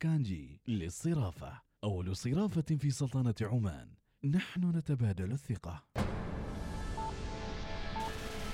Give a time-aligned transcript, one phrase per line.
[0.00, 3.88] كانجي للصرافة أول صرافة في سلطنة عمان.
[4.24, 5.84] نحن نتبادل الثقة.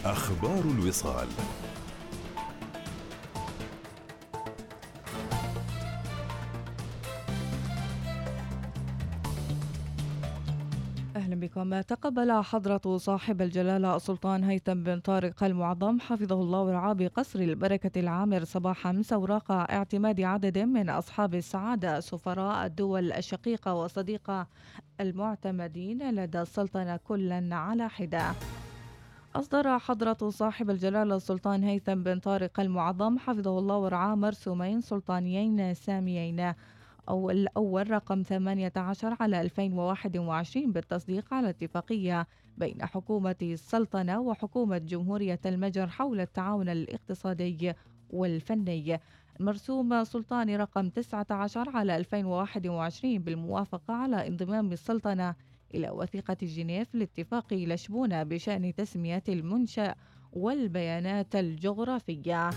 [0.04, 1.28] أخبار الوصال.
[11.54, 18.00] بكم تقبل حضرة صاحب الجلالة السلطان هيثم بن طارق المعظم حفظه الله ورعاه بقصر البركة
[18.00, 24.46] العامر صباحا سوراق اعتماد عدد من أصحاب السعادة سفراء الدول الشقيقة وصديقة
[25.00, 28.32] المعتمدين لدى السلطنة كلا على حدة.
[29.36, 36.52] أصدر حضرة صاحب الجلالة السلطان هيثم بن طارق المعظم حفظه الله ورعاه مرسومين سلطانيين ساميين.
[37.08, 42.26] أو الأول رقم 18 على 2021 بالتصديق على اتفاقية
[42.58, 47.72] بين حكومة السلطنة وحكومة جمهورية المجر حول التعاون الاقتصادي
[48.10, 49.00] والفني.
[49.40, 55.34] مرسوم سلطاني رقم 19 على 2021 بالموافقة على انضمام السلطنة
[55.74, 59.94] إلى وثيقة جنيف لاتفاق لشبونة بشأن تسمية المنشأ
[60.32, 62.50] والبيانات الجغرافية.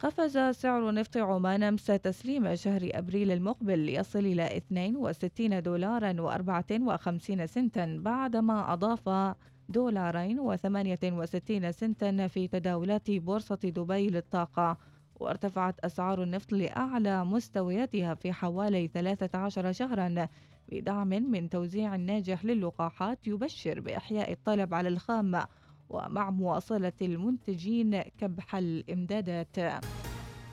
[0.00, 7.98] قفز سعر نفط عمان أمس تسليم شهر أبريل المقبل ليصل إلى 62 دولارا و54 سنتا
[8.00, 9.34] بعدما أضاف
[9.68, 14.76] دولارين و68 سنتا في تداولات بورصة دبي للطاقة
[15.20, 20.28] وارتفعت أسعار النفط لأعلى مستوياتها في حوالي 13 شهرا
[20.72, 25.40] بدعم من توزيع ناجح للقاحات يبشر بإحياء الطلب على الخام.
[25.90, 29.56] ومع مواصلة المنتجين كبح الإمدادات.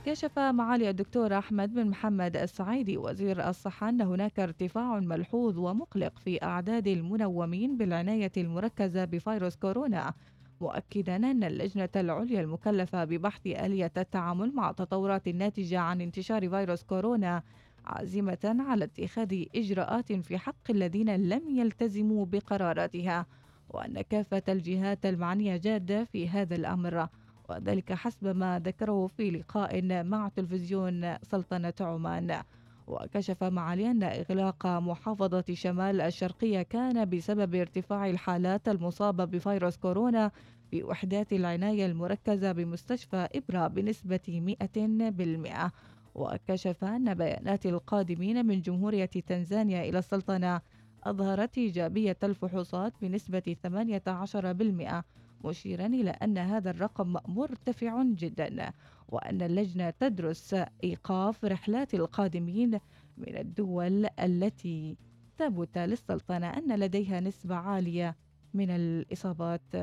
[0.06, 6.44] كشف معالي الدكتور أحمد بن محمد السعيدي وزير الصحة أن هناك ارتفاع ملحوظ ومقلق في
[6.44, 10.14] أعداد المنومين بالعناية المركزة بفيروس كورونا
[10.62, 17.44] مؤكدا أن اللجنة العليا المكلفة ببحث آلية التعامل مع التطورات الناتجة عن انتشار فيروس كورونا
[17.86, 23.26] عازمة على اتخاذ إجراءات في حق الذين لم يلتزموا بقراراتها.
[23.70, 27.08] وأن كافة الجهات المعنية جادة في هذا الأمر
[27.50, 32.44] وذلك حسب ما ذكره في لقاء مع تلفزيون سلطنة عمان.
[32.88, 40.32] وكشف معالي أن إغلاق محافظة شمال الشرقية كان بسبب ارتفاع الحالات المصابة بفيروس كورونا
[40.72, 45.72] في وحدات العناية المركزة بمستشفى إبرا بنسبة 100%
[46.16, 50.62] وكشف أن بيانات القادمين من جمهورية تنزانيا إلى السلطنة
[51.04, 55.04] أظهرت إيجابية الفحوصات بنسبة 18%
[55.46, 58.72] مشيرا إلى أن هذا الرقم مرتفع جدا
[59.08, 62.80] وأن اللجنة تدرس إيقاف رحلات القادمين
[63.18, 64.98] من الدول التي
[65.38, 68.16] ثبت للسلطنة أن لديها نسبة عالية
[68.54, 69.76] من الإصابات.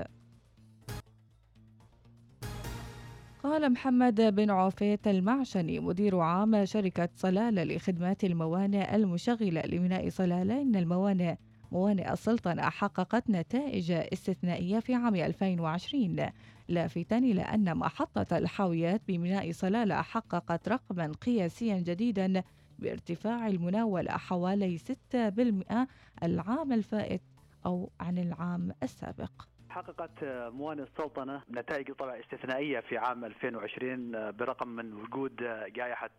[3.42, 10.62] قال محمد بن عوفيت المعشني مدير عام شركة صلالة لخدمات الموانئ المشغلة لميناء صلالة.
[10.62, 11.34] إن الموانئ
[11.72, 16.16] موانئ السلطنة حققت نتائج استثنائية في عام 2020
[16.68, 22.42] لافتا إلى أن محطة الحاويات بميناء صلالة حققت رقما قياسيا جديدا
[22.78, 25.86] بارتفاع المناولة حوالي 6%
[26.22, 27.22] العام الفائت
[27.66, 29.49] أو عن العام السابق.
[29.70, 35.36] حققت موانئ السلطنة نتائج طبعا استثنائية في عام 2020 برقم من وجود
[35.72, 36.10] جائحة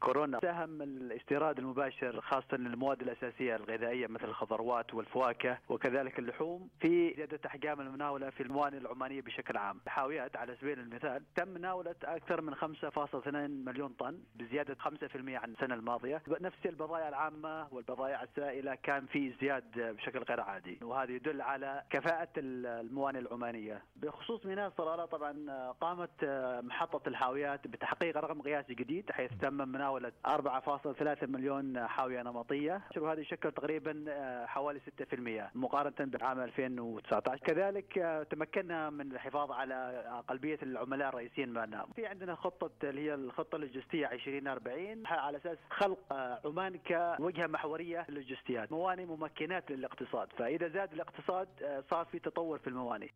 [0.00, 0.40] كورونا.
[0.42, 7.80] ساهم الاستيراد المباشر خاصة للمواد الأساسية الغذائية مثل الخضروات والفواكه وكذلك اللحوم في زيادة أحجام
[7.80, 9.80] المناولة في الموانئ العمانية بشكل عام.
[9.86, 13.34] الحاويات على سبيل المثال تم مناولة أكثر من 5.2
[13.66, 16.22] مليون طن بزيادة 5% عن السنة الماضية.
[16.40, 20.78] نفس البضائع العامة والبضائع السائلة كان في ازدياد بشكل غير عادي.
[20.82, 23.82] وهذا يدل على كفاءة الموانئ الموانئ العمانية.
[23.96, 29.54] بخصوص ميناء صلاله طبعا آه، قامت آه، محطة الحاويات بتحقيق رقم قياسي جديد حيث تم
[29.54, 32.80] مناولة 4.3 مليون حاوية نمطية.
[32.96, 40.58] وهذا يشكل تقريبا آه، حوالي 6% مقارنة بعام 2019 كذلك تمكنا من الحفاظ على قلبية
[40.62, 45.98] العملاء الرئيسيين معنا في عندنا خطة اللي هي الخطة اللوجستية 2040 على أساس خلق
[46.44, 48.72] عمان كوجهة محورية للوجستيات.
[48.72, 50.28] موانئ ممكنات للاقتصاد.
[50.38, 51.48] فإذا زاد الاقتصاد
[51.90, 52.87] صار في تطور في الموانئ.
[52.88, 53.08] الموانئ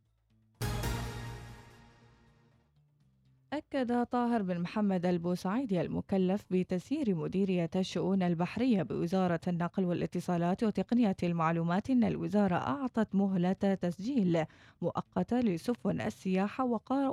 [3.52, 11.90] أكد طاهر بن محمد البوسعيدي المكلف بتسيير مديرية الشؤون البحرية بوزارة النقل والاتصالات وتقنية المعلومات
[11.90, 14.44] أن الوزارة أعطت مهلة تسجيل
[14.82, 16.64] مؤقتة لسفن السياحة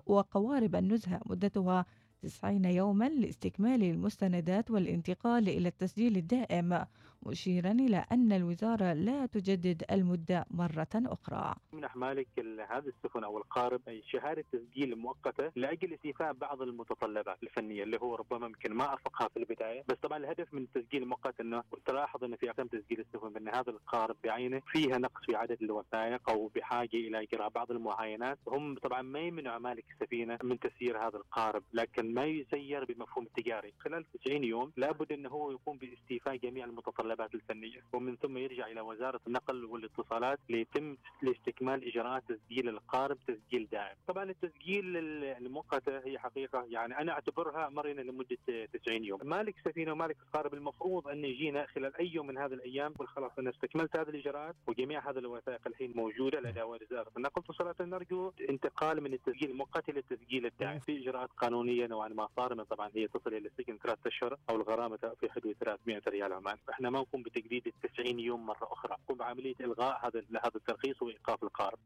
[0.06, 1.86] وقوارب النزهة مدتها
[2.22, 6.86] 90 يوما لاستكمال المستندات والانتقال إلى التسجيل الدائم.
[7.24, 11.56] مشيرا إلى أن الوزارة لا تجدد المدة مرة أخرى.
[11.74, 12.28] منح مالك
[12.70, 18.46] هذه السفن أو القارب شهاده تسجيل مؤقتة لأجل استيفاء بعض المتطلبات الفنية اللي هو ربما
[18.48, 19.84] يمكن ما أفقها في البداية.
[19.88, 23.70] بس طبعا الهدف من التسجيل المؤقت إنه تلاحظ إنه في أقسام تسجيل السفن بأن هذا
[23.70, 28.40] القارب بعينه فيها نقص في عدد الوثائق أو بحاجة إلى إجراء بعض المعاينات.
[28.48, 33.74] هم طبعا ما يمنع مالك السفينة من تسيير هذا القارب لكن ما يسير بمفهوم التجاري.
[33.80, 37.09] خلال 90 يوم لابد إنه هو يقوم باستيفاء جميع المتطلبات.
[37.34, 37.84] الفنية.
[37.94, 43.96] ومن ثم يرجع إلى وزارة النقل والاتصالات ليتم لاستكمال إجراءات تسجيل القارب تسجيل دائم.
[44.08, 48.38] طبعا التسجيل المؤقتة هي حقيقة يعني أنا أعتبرها مرنة لمدة
[48.74, 49.20] 90 يوم.
[49.24, 52.92] مالك السفينه ومالك القارب المفروض أن يجينا خلال أي يوم من هذه الأيام.
[52.92, 57.82] يقول خلاص أنا استكملت هذه الإجراءات وجميع هذه الوثائق الحين موجودة لدى وزارة النقل والاتصالات.
[57.82, 60.80] نرجو انتقال من التسجيل المؤقت إلى التسجيل الدائم.
[60.80, 62.64] في إجراءات قانونية نوعا ما صارمة.
[62.64, 66.58] طبعا هي تصل إلى السجن ثلاثة أشهر أو الغرامة في حدود 300 ريال عمان.
[66.70, 68.96] إحنا ما نقوم بتجديد ال 90 يوم مرة أخرى.
[69.04, 71.78] نقوم بعملية إلغاء هذا هذا الترخيص وإيقاف القارب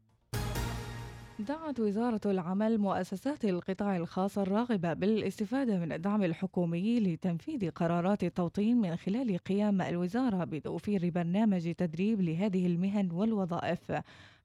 [1.38, 8.96] دعت وزارة العمل مؤسسات القطاع الخاص الراغبة بالاستفادة من الدعم الحكومي لتنفيذ قرارات التوطين من
[8.96, 13.92] خلال قيام الوزارة بتوفير برنامج تدريب لهذه المهن والوظائف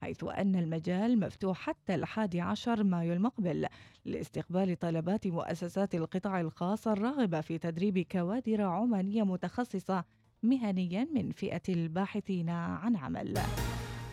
[0.00, 3.66] حيث أن المجال مفتوح حتى الحادي عشر مايو المقبل
[4.04, 10.04] لاستقبال طلبات مؤسسات القطاع الخاص الراغبة في تدريب كوادر عمانية متخصصة
[10.42, 13.38] مهنيا من فئة الباحثين عن عمل.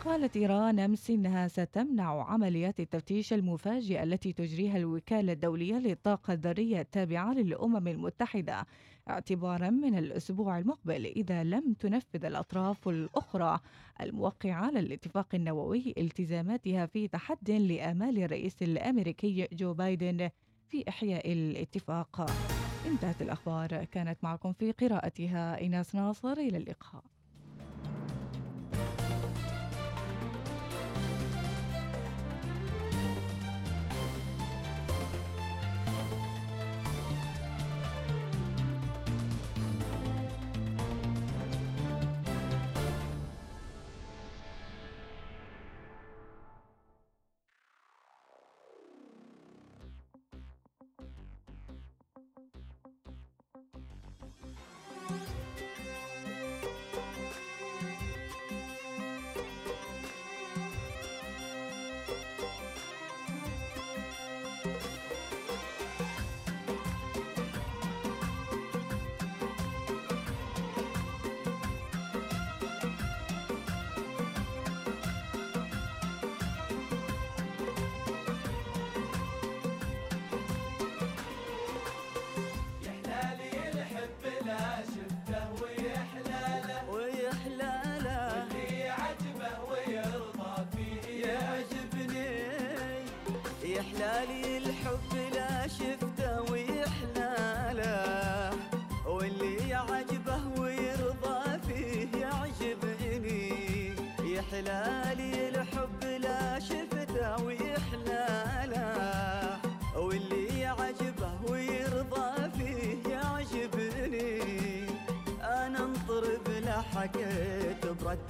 [0.04, 7.32] قالت إيران أمس إنها ستمنع عمليات التفتيش المفاجئة التي تجريها الوكالة الدولية للطاقة الذرية التابعة
[7.32, 8.66] للأمم المتحدة
[9.10, 13.60] اعتبارا من الأسبوع المقبل إذا لم تنفذ الأطراف الأخرى
[14.00, 20.30] الموقعة على الاتفاق النووي التزاماتها في تحد لآمال الرئيس الأمريكي جو بايدن
[20.68, 22.26] في إحياء الاتفاق
[22.88, 23.84] انتهت الأخبار.
[23.84, 27.04] كانت معكم في قراءتها إناس ناصر إلى اللقاء.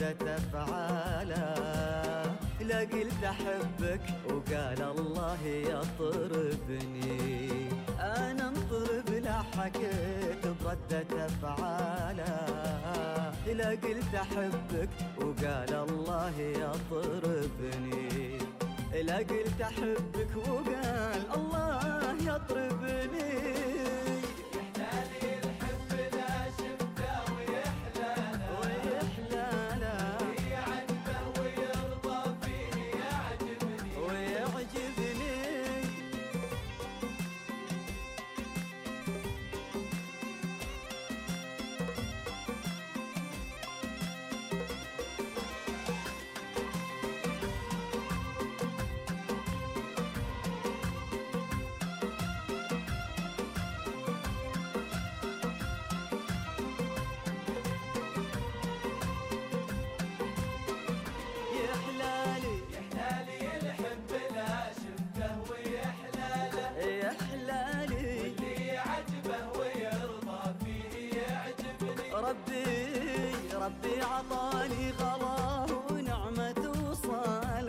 [0.08, 1.54] بردة أفعاله
[2.60, 7.48] لا قلت أحبك وقال الله يطربني.
[8.00, 12.36] أنا انطرب لا حكيت بردة أفعاله
[13.46, 18.38] لا قلت أحبك وقال الله يطربني.
[19.02, 20.27] لا قلت أحبك
[74.08, 77.68] عطاني غلاه ونعمة وصال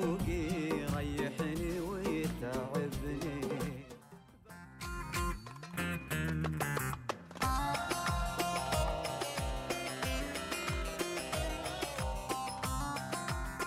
[0.00, 1.80] خفوقي ريحني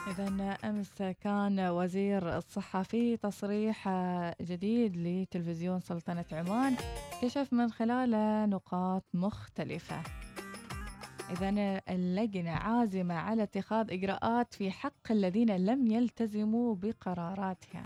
[0.07, 3.89] إذا أمس كان وزير الصحة في تصريح
[4.41, 6.75] جديد لتلفزيون سلطنة عمان
[7.21, 10.01] كشف من خلاله نقاط مختلفة.
[11.29, 17.85] إذا اللجنة عازمة على اتخاذ إجراءات في حق الذين لم يلتزموا بقراراتها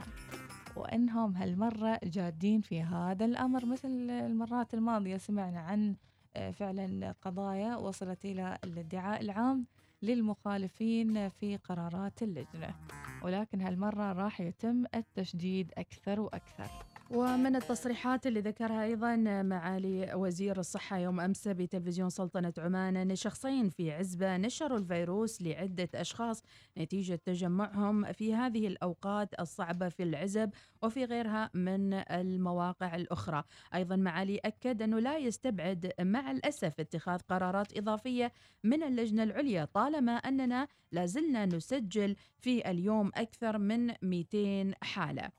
[0.76, 5.96] وأنهم هالمرة جادين في هذا الأمر مثل المرات الماضية سمعنا عن
[6.36, 9.66] آه، فعلا قضايا وصلت إلى الادعاء العام
[10.02, 12.76] للمخالفين في قرارات اللجنة
[13.24, 16.70] ولكن هالمرة راح يتم التشديد أكثر وأكثر.
[17.12, 23.70] ومن التصريحات اللي ذكرها أيضا معالي وزير الصحة يوم أمس بتلفزيون سلطنة عمان أن شخصين
[23.70, 26.44] في عزبة نشروا الفيروس لعدة أشخاص
[26.78, 30.50] نتيجة تجمعهم في هذه الأوقات الصعبة في العزب
[30.84, 33.44] وفي غيرها من المواقع الأخرى،
[33.76, 38.32] أيضا معالي أكد أنه لا يستبعد مع الأسف اتخاذ قرارات إضافية
[38.64, 45.32] من اللجنة العليا طالما أننا لازلنا نسجل في اليوم أكثر من 200 حالة.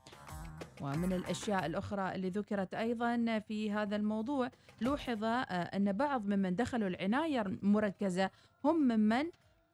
[0.80, 4.50] ومن الأشياء الأخرى اللي ذكرت أيضا في هذا الموضوع
[4.80, 8.30] لوحظ آه، أن بعض ممن دخلوا العناية المركزة
[8.64, 9.24] هم ممن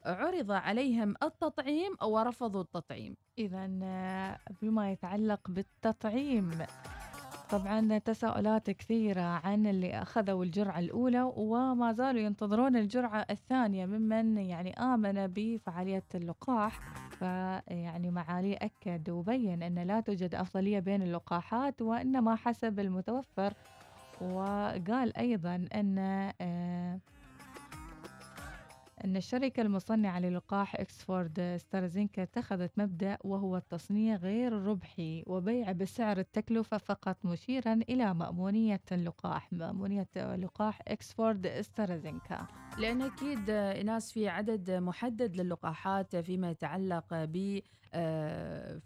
[0.05, 3.17] عرض عليهم التطعيم ورفضوا التطعيم.
[3.39, 3.67] إذا
[4.63, 6.51] بما يتعلق بالتطعيم.
[7.59, 14.73] طبعا تساؤلات كثيرة عن اللي أخذوا الجرعة الأولى وما زالوا ينتظرون الجرعة الثانية ممن يعني
[14.75, 16.81] آمن بفعالية اللقاح.
[17.11, 23.53] فيعني معالي أكد وبين أن لا توجد أفضلية بين اللقاحات وإنما حسب المتوفر.
[24.21, 25.99] وقال أيضا أن
[26.41, 26.99] آه
[29.05, 36.79] أن الشركة المصنعة للقاح إكسفورد أسترازينيكا اتخذت مبدأ وهو التصنيع غير الربحي وبيع بسعر التكلفة
[36.79, 42.47] فقط مشيرا إلى مأمونية اللقاح مأمونية لقاح إكسفورد أسترازينيكا.
[42.79, 43.51] لأن أكيد
[43.87, 47.61] ناس في عدد محدد للقاحات فيما يتعلق ب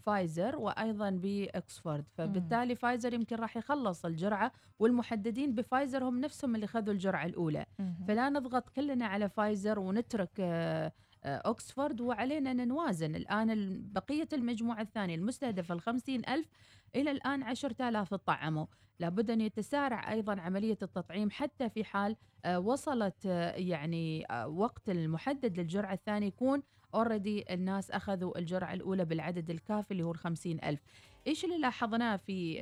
[0.07, 2.05] فايزر وأيضا بإكسفورد.
[2.19, 7.67] فبالتالي فايزر يمكن راح يخلص الجرعة والمحددين بفايزر هم نفسهم اللي خذوا الجرعة الأولى.
[8.09, 10.93] فلا نضغط كلنا على فايزر ونترك آه،
[11.25, 16.49] آه، أوكسفورد وعلينا نوازن الآن بقية المجموعة الثانية المستهدفة الخمسين ألف
[16.97, 18.67] إلى الآن عشرة آلاف طعموا.
[19.01, 22.17] لابد أن يتسارع أيضا عملية التطعيم حتى في حال
[22.57, 23.25] وصلت
[23.55, 26.63] يعني وقت المحدد للجرعة الثانية يكون
[26.95, 30.13] already الناس أخذوا الجرعة الأولى بالعدد الكافي اللي هو
[30.47, 30.81] ال ألف.
[31.27, 32.61] إيش اللي لاحظناه في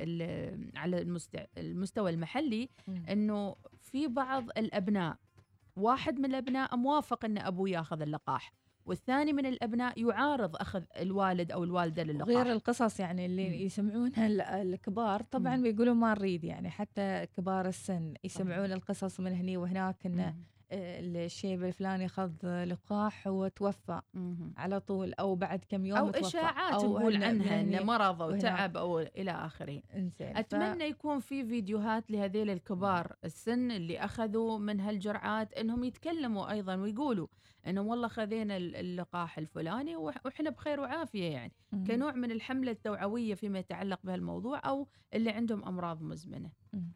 [0.75, 1.21] على
[1.57, 2.69] المستوى المحلي؟
[3.09, 5.17] إنه في بعض الأبناء
[5.75, 8.53] واحد من الأبناء موافق إن أبوه ياخذ اللقاح
[8.85, 12.27] والثاني من الأبناء يعارض أخذ الوالد أو الوالدة للقاح.
[12.27, 13.53] غير القصص يعني اللي مم.
[13.53, 14.27] يسمعونها
[14.61, 15.57] الكبار طبعا.
[15.57, 20.35] بيقولوا ما نريد يعني حتى كبار السن يسمعون القصص من هني وهناك إنه
[20.71, 24.01] الشيب الفلاني خذ لقاح وتوفى
[24.57, 28.99] على طول أو بعد كم يوم أو إشاعات نقول عنها إنه مرض أو تعب أو
[28.99, 29.81] إلى آخره.
[30.21, 30.89] اتمنى ف...
[30.89, 37.27] يكون في فيديوهات لهذيل الكبار السن اللي أخذوا من هالجرعات إنهم يتكلموا أيضا ويقولوا
[37.67, 41.53] إنه والله خذينا اللقاح الفلاني وإحنا بخير وعافية يعني.
[41.71, 41.83] مم.
[41.87, 46.49] كنوع من الحملة التوعوية فيما يتعلق بهالموضوع أو اللي عندهم أمراض مزمنة.
[46.73, 46.91] مم.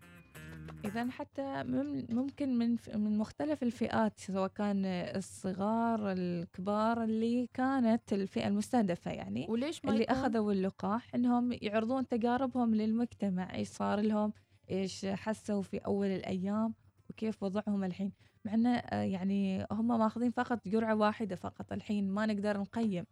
[0.85, 1.63] إذا حتى
[2.09, 9.85] ممكن من من مختلف الفئات سواء كان الصغار الكبار اللي كانت الفئة المستهدفة يعني وليش
[9.85, 14.33] ما اللي يكون؟ أخذوا اللقاح إنهم يعرضون تجاربهم للمجتمع إيش صار لهم
[14.69, 16.73] إيش حسوا في أول الأيام
[17.09, 18.11] وكيف وضعهم الحين.
[18.45, 23.05] مع أنه يعني هم ماخذين فقط جرعة واحدة فقط الحين ما نقدر نقيم.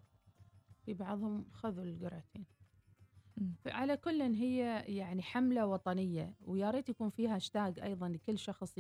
[0.85, 2.58] في بعضهم خذوا الجرعتين.
[3.67, 8.73] على كل هي يعني حملة وطنية ويا ريت يكون فيها هاشتاج أيضا لكل شخص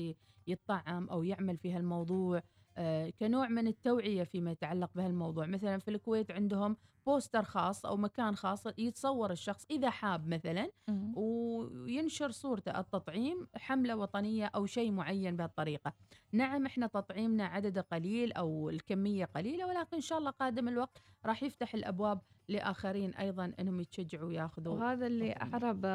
[0.47, 2.41] يطعم أو يعمل في هالموضوع
[2.77, 5.45] آه، كنوع من التوعية فيما يتعلق بهالموضوع.
[5.45, 6.77] مثلا في الكويت عندهم
[7.09, 10.71] poster خاص أو مكان خاص يتصور الشخص إذا حاب مثلا
[11.15, 15.93] وينشر صورته التطعيم حملة وطنية أو شيء معين بهالطريقة.
[16.31, 21.43] نعم إحنا تطعيمنا عدد قليل أو الكمية قليلة ولكن إن شاء الله قادم الوقت راح
[21.43, 25.85] يفتح الأبواب لآخرين أيضا أنهم يتشجعوا ويأخذوا وهذا اللي أعرب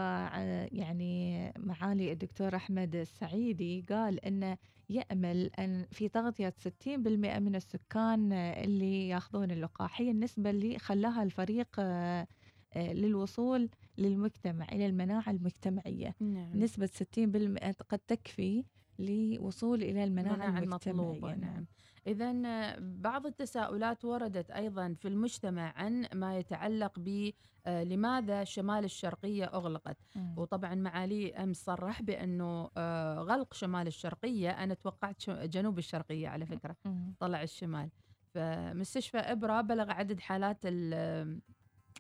[0.73, 4.57] يعني معالي الدكتور أحمد السعيدي قال أنه
[4.89, 6.55] يأمل أن في تغطية
[6.87, 12.27] 60% من السكان اللي يأخذون اللقاح هي النسبة اللي خلاها الفريق آه،
[12.75, 13.69] آه، للوصول
[13.99, 16.59] للمجتمع إلى المناعة المجتمعية نعم.
[16.59, 18.65] نسبة 60% قد تكفي
[18.99, 21.67] لوصول إلى المناعة, المطلوبة نعم.
[22.07, 22.33] إذا
[22.79, 27.31] بعض التساؤلات وردت أيضا في المجتمع عن ما يتعلق ب
[27.67, 30.35] آه، لماذا شمال الشرقية أغلقت مم.
[30.39, 36.77] وطبعا معالي أمس صرح بأنه آه، غلق شمال الشرقية أنا توقعت جنوب الشرقية على فكرة
[36.85, 37.15] مم.
[37.21, 37.91] طلع الشمال
[38.35, 41.41] فمستشفى إبرة بلغ عدد حالات ال-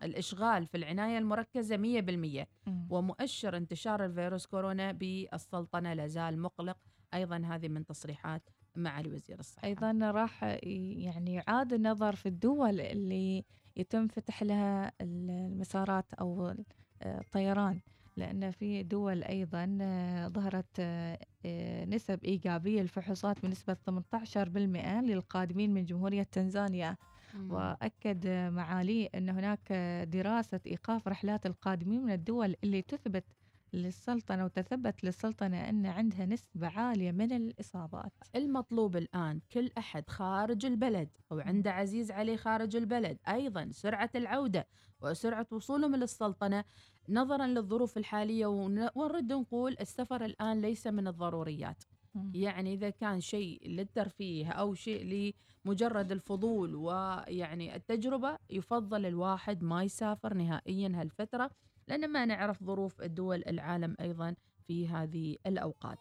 [0.02, 2.86] الإشغال في العناية المركزة 100% مم.
[2.90, 6.76] ومؤشر انتشار الفيروس كورونا بالسلطنة لازال مقلق.
[7.14, 8.42] أيضا هذه من تصريحات
[8.76, 9.64] معالي وزير الصحة.
[9.68, 13.44] أيضا راح يعني يعاد النظر في الدول اللي
[13.76, 16.54] يتم فتح لها المسارات أو
[17.02, 17.80] الطيران.
[18.16, 25.84] لأن في دول أيضا آه، ظهرت آه، آه، نسب إيجابية للفحوصات بنسبة 18% للقادمين من
[25.84, 26.96] جمهورية تنزانيا.
[27.34, 27.52] مم.
[27.52, 29.72] وأكد معاليه أن هناك
[30.08, 33.24] دراسة إيقاف رحلات القادمين من الدول اللي تثبت
[33.72, 38.12] للسلطنة وتثبت للسلطنة أن عندها نسبة عالية من الإصابات.
[38.36, 44.66] المطلوب الآن كل أحد خارج البلد أو عنده عزيز عليه خارج البلد أيضا سرعة العودة
[45.00, 46.64] وسرعة وصولهم للسلطنة
[47.08, 51.84] نظرا للظروف الحالية ون- ونرد نقول السفر الآن ليس من الضروريات.
[52.34, 55.32] يعني إذا كان شيء للترفيه أو شيء
[55.66, 61.50] لمجرد الفضول ويعني التجربة يفضل الواحد ما يسافر نهائيا هالفترة
[61.88, 64.34] لأن ما نعرف ظروف الدول العالم أيضا
[64.66, 65.98] في هذه الأوقات.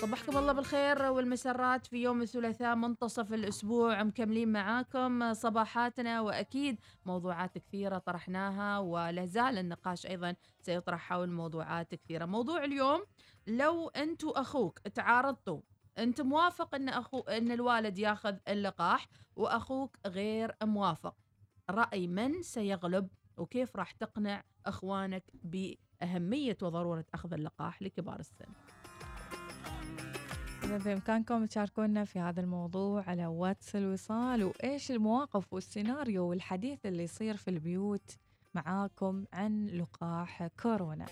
[0.00, 7.98] صبحكم الله بالخير والمسرات في يوم الثلاثاء منتصف الأسبوع مكملين معاكم صباحاتنا وأكيد موضوعات كثيرة
[7.98, 12.24] طرحناها ولا زال النقاش أيضا سيطرح حول موضوعات كثيرة.
[12.24, 13.04] موضوع اليوم
[13.46, 15.60] لو أنت وأخوك تعارضتوا
[15.98, 21.16] أنت موافق أن أخو أن الوالد ياخذ اللقاح وأخوك غير موافق
[21.70, 28.46] رأي من سيغلب وكيف راح تقنع أخوانك بأهمية وضرورة أخذ اللقاح لكبار السن؟
[30.66, 37.36] إذا بإمكانكم تشاركونا في هذا الموضوع على واتس الوصال وإيش المواقف والسيناريو والحديث اللي يصير
[37.36, 38.16] في البيوت
[38.54, 41.06] معاكم عن لقاح كورونا.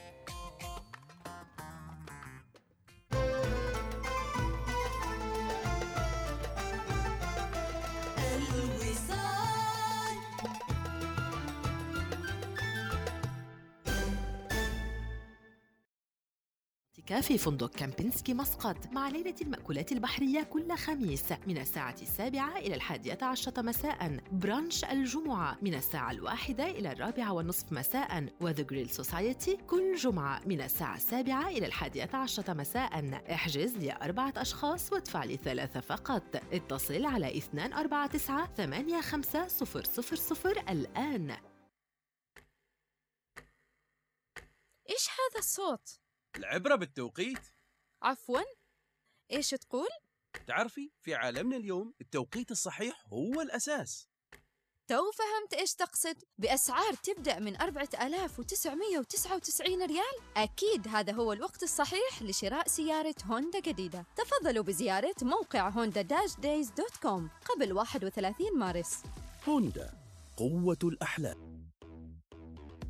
[17.05, 23.19] في فندق كامبينسكي مسقط مع ليلة المأكولات البحرية كل خميس من الساعة السابعة إلى الحادية
[23.23, 29.57] عشرة مساء brunch الجمعة من الساعة الواحدة إلى الرابعة والنصف مساء و The Grill Society
[29.57, 33.21] كل جمعة من الساعة السابعة إلى الحادية عشرة مساء.
[33.33, 36.37] احجز لأربعة أشخاص وادفع لثلاثة فقط.
[36.53, 39.83] اتصل على 249 85
[40.35, 41.31] 000 الآن.
[44.91, 46.04] إيش هذا الصوت؟
[46.37, 47.39] العبرة بالتوقيت.
[48.03, 48.43] عفواً؟
[49.31, 49.89] إيش تقول؟
[50.47, 54.09] تعرفي في عالمنا اليوم التوقيت الصحيح هو الأساس.
[54.89, 62.69] تو فهمت إيش تقصد؟ بأسعار تبدأ من 4999 ريال؟ أكيد هذا هو الوقت الصحيح لشراء
[62.69, 64.07] سيارة هوندا جديدة.
[64.17, 69.03] تفضلوا بزيارة موقع هوندا dash days dot com قبل 31 مارس.
[69.49, 69.95] هوندا
[70.37, 71.64] قوة الأحلام.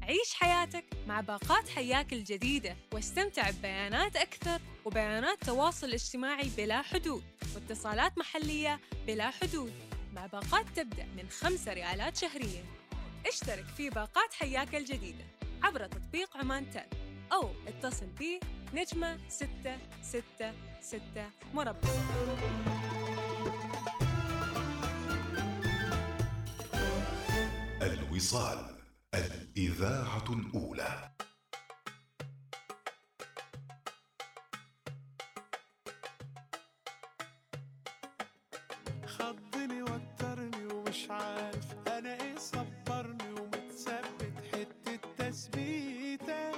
[0.08, 8.18] عيش حياتك مع باقات حياك الجديدة واستمتع ببيانات أكثر وبيانات تواصل اجتماعي بلا حدود واتصالات
[8.18, 9.72] محلية بلا حدود.
[10.12, 12.64] مع باقات تبدأ من خمسة ريالات شهريا.
[13.26, 15.24] اشترك في باقات حياك الجديدة
[15.62, 16.92] عبر تطبيق عمان تاب
[17.32, 18.40] أو اتصل بي
[18.74, 21.88] نجمة ستة ستة ستة مربع.
[27.82, 28.74] الوصال.
[29.56, 31.10] الإذاعة الأولى.
[39.06, 41.88] خضني وترني ومش عارف.
[41.88, 46.52] أنا إيه صبرني ومتثبت حتة تثبيتة.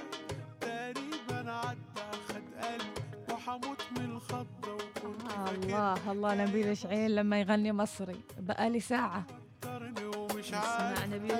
[0.61, 8.21] تقريبا عدى خد قلبي وحموت من الخضة وكنت الله الله نبيل شعيل لما يغني مصري
[8.37, 9.36] بقالي ساعة.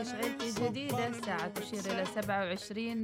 [0.03, 3.03] شعيل في جديدة الساعة تشير إلى 27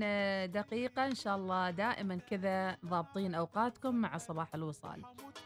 [0.52, 1.06] دقيقة.
[1.06, 5.02] إن شاء الله دائما كذا ضابطين أوقاتكم مع صباح الوصال.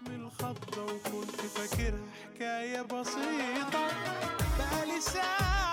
[0.10, 2.00] من الخضة وكنت فاكرها
[2.36, 3.88] حكاية بسيطة.
[4.60, 5.67] بقالي ساعة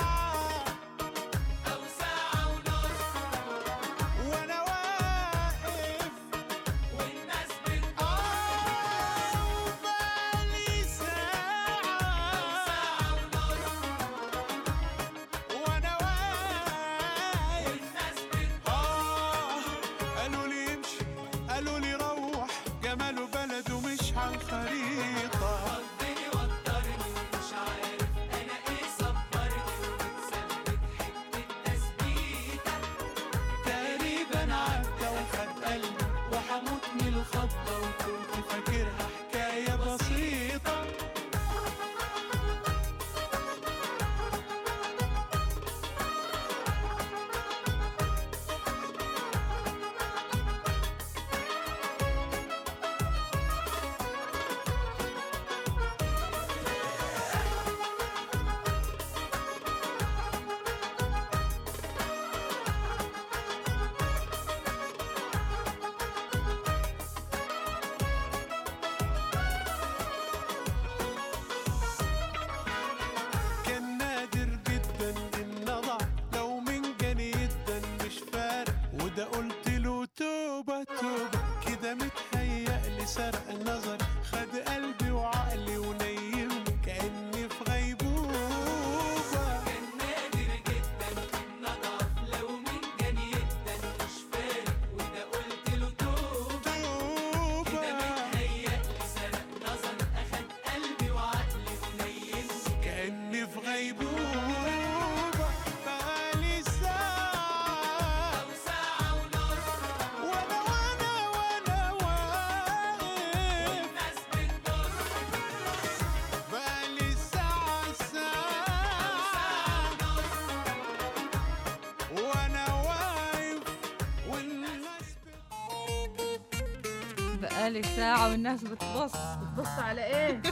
[127.64, 129.16] بقالي ساعة والناس بتبص.
[129.16, 130.42] بتبص على إيه؟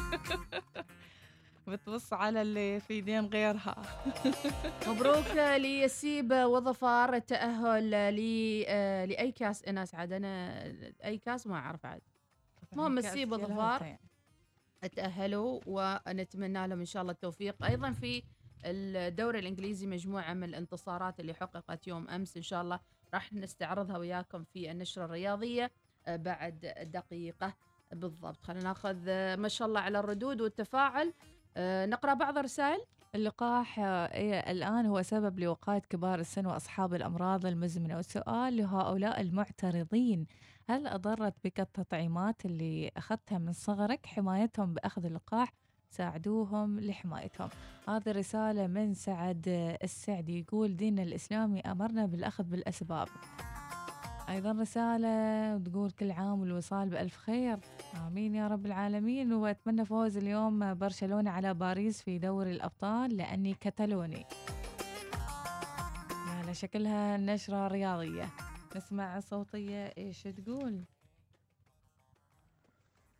[1.68, 3.82] بتبص على اللي في إيدين غيرها.
[4.88, 9.68] مبروك ليسيب وظفار التأهل ل آه، لأي كاس.
[9.68, 10.64] ناس عاد أنا
[11.04, 12.00] أي كاس ما أعرف عاد.
[12.72, 14.00] المهم السيب وظفار يعني.
[14.96, 17.64] تأهلوا ونتمنى لهم إن شاء الله التوفيق.
[17.64, 18.22] أيضا في
[18.64, 22.80] الدوري الإنجليزي مجموعة من الانتصارات اللي حققت يوم أمس إن شاء الله.
[23.14, 25.70] راح نستعرضها وياكم في النشرة الرياضية.
[26.08, 27.54] بعد دقيقة
[27.92, 28.42] بالضبط.
[28.42, 31.12] خلينا ناخذ آه، ما شاء الله على الردود والتفاعل.
[31.56, 32.80] آه، نقرأ بعض الرسائل.
[33.14, 37.96] اللقاح آه، إيه، الآن هو سبب لوقاية كبار السن وأصحاب الأمراض المزمنة.
[37.96, 40.26] والسؤال لهؤلاء المعترضين
[40.68, 45.52] هل أضرت بك التطعيمات اللي أخذتها من صغرك؟ حمايتهم بأخذ اللقاح
[45.90, 47.48] ساعدوهم لحمايتهم.
[47.88, 53.08] هذه رسالة من سعد آه، السعدي يقول ديننا الإسلامي أمرنا بالأخذ بالأسباب.
[54.28, 57.58] أيضا رسالة تقول كل عام والوصال بألف خير.
[58.06, 59.32] آمين يا رب العالمين.
[59.32, 64.26] وأتمنى فوز اليوم برشلونة على باريس في دوري الأبطال لأني كتالوني.
[66.26, 68.30] على شكلها نشرة رياضية.
[68.76, 69.92] نسمع صوتية.
[69.98, 70.84] إيش تقول؟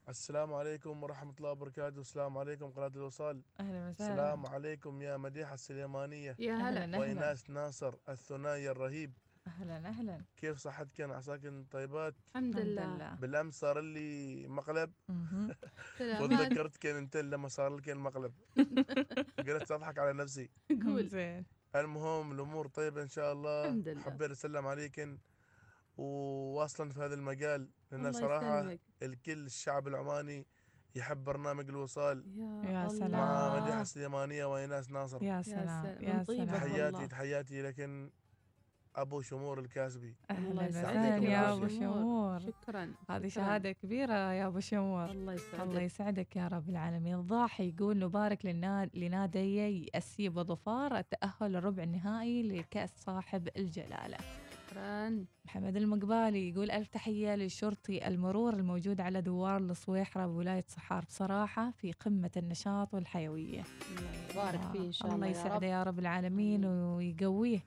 [0.08, 2.00] السلام عليكم ورحمة الله وبركاته.
[2.00, 3.42] السلام عليكم قناة الوصال.
[3.60, 3.90] أهلا وسهلا.
[3.90, 6.36] السلام عليكم يا مديحة السليمانية.
[6.38, 6.98] يا هلا.
[6.98, 9.12] وإناس ناصر الثنائي الرهيب.
[9.46, 10.20] أهلا أهلا.
[10.37, 13.14] كيف صحتكن عساكن طيبات؟ الحمد لله.
[13.14, 14.92] بالأمس صار لي مقلب.
[16.20, 18.33] وتذكرت كان انت لما صار لك المقلب
[19.46, 20.50] قلت أضحك على نفسي.
[20.85, 21.09] قول.
[21.09, 21.44] زين.
[21.76, 23.64] المهم الأمور طيبة إن شاء الله.
[23.64, 24.00] الحمد لله.
[24.02, 25.18] حبيت أسلم عليكن
[25.96, 27.68] وأصلا في هذا المجال.
[27.90, 28.81] لأن الله صراحة يسلمك.
[29.02, 30.46] الكل الشعب العماني
[30.94, 32.24] يحب برنامج الوصال.
[32.64, 32.88] يا.
[32.88, 33.11] سلام.
[33.11, 35.22] مع مديحة السليمانية وإناس ناصر.
[35.22, 35.87] يا سلام.
[35.87, 36.28] يا سلام.
[36.28, 36.44] والله.
[36.59, 38.11] تحياتي تحياتي لكن
[38.96, 40.14] أبو شمور الكاسبي.
[40.31, 40.88] الله يسعدك.
[40.88, 42.40] وسهلا يا أبو شمور.
[42.40, 42.94] شكرا.
[43.11, 43.28] هذه شكراً.
[43.28, 45.11] شهادة كبيرة يا أبو شمور.
[45.11, 45.61] الله يسعدك.
[45.61, 47.20] الله يسعدك يا رب العالمين.
[47.20, 48.46] ضاحي يقول نبارك.
[48.94, 54.16] لنادي السيب وظفار التأهل للربع النهائي لكأس صاحب الجلالة.
[54.70, 55.24] شكرا.
[55.44, 61.92] محمد المقبالي يقول ألف تحية للشرطي المرور الموجود على دوار الصويحرة بولاية صحار بصراحة في
[61.92, 63.62] قمة النشاط والحيوية.
[63.98, 65.62] الله يبارك فيه إن شاء الله الله يا يسعده رب.
[65.62, 67.61] يا رب العالمين ويقويه.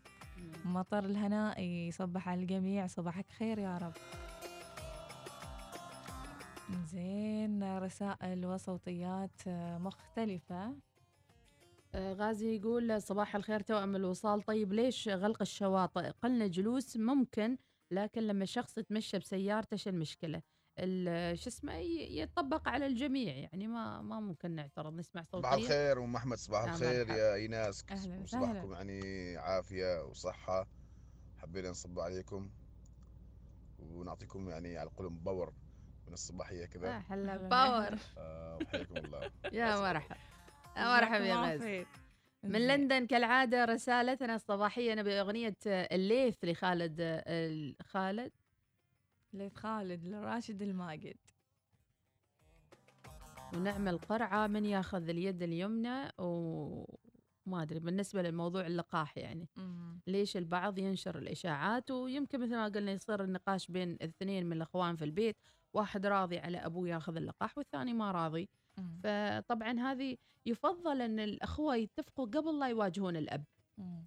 [0.66, 3.94] مطر الهناء يصبح على الجميع صباحك خير يا رب.
[6.86, 10.76] زين رسائل وصوتيات آه، مختلفة.
[11.96, 14.42] آه، غازي يقول صباح الخير توأم الوصال.
[14.42, 17.58] طيب ليش غلق الشواطئ؟ قلنا جلوس ممكن
[17.92, 20.55] لكن لما شخص يتمشى بسيارته إيش المشكلة؟ ال-
[21.36, 21.74] شو اسمه
[22.10, 25.66] يطبق على الجميع يعني ما ما ممكن نعترض نسمع صباح صوتية.
[25.66, 27.10] الخير أم أحمد صباح يا الخير.
[27.10, 27.86] يا إيناس
[28.24, 28.64] وسهلاً.
[28.74, 30.68] يعني عافية وصحة.
[31.38, 32.50] حبينا نصب عليكم
[33.80, 35.54] ونعطيكم يعني على قولهم باور
[36.08, 38.00] من الصباحية آه، كذا حلا أهلاً باور.
[38.18, 39.32] آه وحياكم الله.
[39.54, 40.16] يا مرحبا.
[40.78, 41.88] يا مرحبا يا خير.
[42.44, 42.68] من.
[42.68, 48.32] لندن كالعادة رسالتنا الصباحية نبي أغنية آه، الليث لخالد آه، ال- خالد.
[49.36, 51.18] ليث خالد لراشد الماجد
[53.54, 60.00] ونعمل قرعة من ياخذ اليد اليمنى وما أدري بالنسبة للموضوع اللقاح يعني مم.
[60.08, 65.06] ليش البعض ينشر الإشاعات ويمكن مثل ما قلنا يصير النقاش بين الاثنين من الأخوان في
[65.06, 65.38] البيت
[65.74, 69.00] واحد راضي على أبوه ياخذ اللقاح والثاني ما راضي مم.
[69.04, 73.44] فطبعا هذه يفضل أن الأخوة يتفقوا قبل لا يواجهون الأب.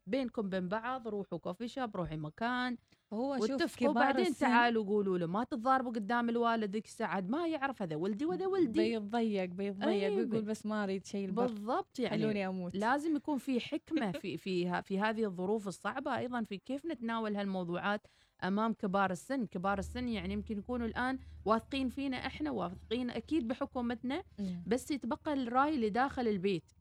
[0.07, 2.77] بينكم بين بعض روحوا كوفي شوب روحي مكان.
[3.13, 4.41] هو شوف واتفقوا كبار بعدين السن.
[4.41, 7.97] تعالوا قولوا له ما تتضاربوا قدام الوالد ذيك الساعة ما يعرف هذا.
[7.97, 8.81] ولدي وهذا ولدي.
[8.81, 12.75] بيتضيق بيتضيق أي ويقول بس ما أريد شيء بالضبط يعني خلوني أموت.
[12.75, 18.07] لازم يكون في حكمة في في في هذه الظروف الصعبة أيضا في كيف نتناول هالموضوعات
[18.45, 19.47] أمام كبار السن.
[19.47, 24.23] كبار السن يعني يمكن يكونوا الآن واثقين فينا إحنا واثقين أكيد بحكومتنا.
[24.67, 26.73] بس يتبقى الرأي اللي داخل البيت.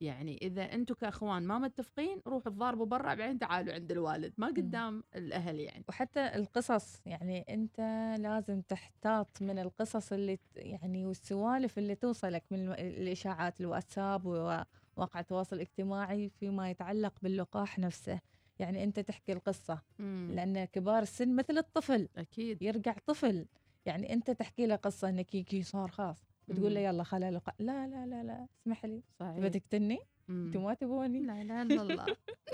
[0.00, 4.32] يعني إذا أنتم كأخوان ما متفقين روحوا تضاربوا برا بعدين تعالوا عند الوالد.
[4.38, 5.84] ما قدام الأهل يعني.
[5.88, 7.80] وحتى القصص يعني أنت
[8.18, 16.28] لازم تحتاط من القصص اللي يعني والسوالف اللي توصلك من الإشاعات الواتساب وواقع التواصل الاجتماعي
[16.28, 18.20] فيما يتعلق باللقاح نفسه.
[18.58, 19.82] يعني أنت تحكي القصة.
[19.98, 20.30] مم.
[20.34, 22.08] لأن كبار السن مثل الطفل.
[22.16, 22.62] أكيد.
[22.62, 23.46] يرجع طفل.
[23.86, 26.86] يعني أنت تحكي له قصة إنك يجي صار خاص بتقول له مم.
[26.86, 27.54] يلا خلا لقاء.
[27.58, 28.46] لا لا لا لا.
[28.62, 29.02] اسمح لي.
[29.20, 29.36] صحيح.
[29.36, 30.46] تبى تقتلني مم.
[30.46, 31.20] أنتوا ما تبوني.
[31.20, 32.06] لا لا لا الله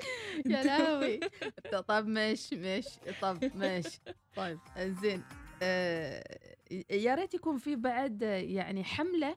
[0.52, 1.20] يا لهوي.
[1.88, 3.00] طب ماشي ماشي.
[3.22, 4.00] طب ماشي.
[4.37, 5.22] طيب زين.
[5.62, 6.38] آه
[6.90, 9.37] يا ريت يكون في بعد يعني حملة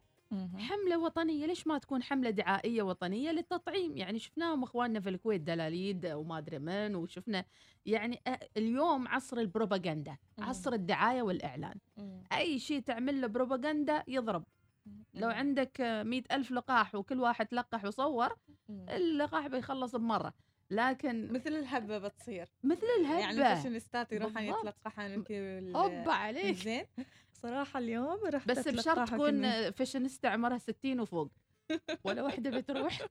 [0.57, 1.45] حملة وطنية.
[1.45, 6.59] ليش ما تكون حملة دعائية وطنية للتطعيم؟ يعني شفناهم اخواننا في الكويت دلاليد وما أدري
[6.59, 7.45] من وشفنا
[7.85, 8.21] يعني
[8.57, 11.75] اليوم عصر البروباغندا عصر الدعاية والإعلان.
[12.33, 14.43] أي شيء تعمل له بروباغندا يضرب.
[15.13, 18.35] لو عندك آه، مئة ألف لقاح وكل واحد لقح وصور
[18.69, 20.33] اللقاح بيخلص بمرة.
[20.71, 22.49] لكن مثل الهبة بتصير.
[22.63, 23.19] مثل الهبة.
[23.19, 24.59] يعني الفاشينيستات يروحون بالضبط.
[24.59, 26.55] يتلقحون كل هوبا عليك.
[26.55, 26.85] زين.
[27.45, 29.71] صراحة اليوم رحت بس بشرط تكون.
[29.71, 31.31] فاشينيستا عمرها 60 وفوق.
[32.03, 33.01] ولا واحدة بتروح.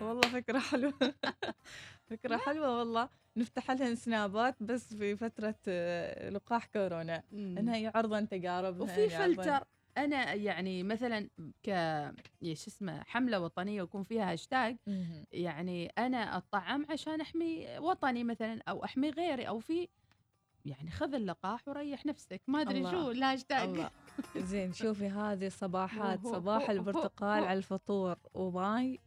[0.00, 0.94] والله فكرة حلوة.
[2.06, 3.08] فكرة حلوة والله.
[3.36, 7.22] نفتح لها سنابات بس في فترة آه، لقاح كورونا.
[7.32, 9.64] إنها يعرضن تجاربها وفي فلتر.
[9.96, 11.28] أنا يعني مثلا
[11.62, 11.68] ك
[12.42, 14.76] إيش اسمه حملة وطنية ويكون فيها هاشتاج.
[15.32, 19.88] يعني أنا أطعم عشان أحمي وطني مثلا أو أحمي غيري أو في
[20.68, 22.90] يعني خذ اللقاح وريح نفسك ما أدري.
[22.90, 23.86] شو الهاشتاج.
[24.36, 28.16] زين شوفي هذه صباحات صباح البرتقال على الفطور.
[28.34, 28.98] وماي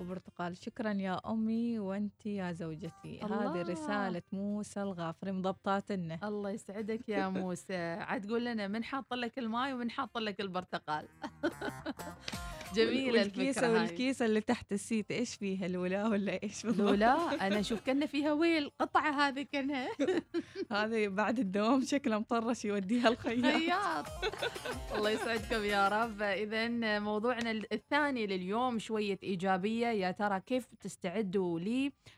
[0.00, 0.56] وبرتقال.
[0.56, 3.20] شكرا يا أمي وانت يا زوجتي.
[3.22, 3.62] هذه.
[3.62, 7.76] رسالة موسى الغافري مضبطات لنا الله يسعدك يا موسى.
[7.76, 11.08] عاد تقول لنا من حاط لك الماي ومن حاط لك البرتقال؟
[12.74, 13.80] جميلة والكيسه الفكرة هاي.
[13.80, 18.06] والكيسة اللي تحت ال seat إيش فيها الولا ولا إيش بالضبط؟ لولا أنا أشوف كنا
[18.06, 18.70] فيها ويل.
[18.78, 19.88] قطعة هذه كأنها.
[20.72, 23.44] هذه بعد الدوام شكله مطرش يوديها الخياط.
[23.44, 24.06] خياط
[24.96, 26.22] الله يسعدكم يا رب.
[26.22, 29.86] اذا موضوعنا الثاني لليوم شوية إيجابية.
[29.86, 31.60] يا ترى كيف تستعدوا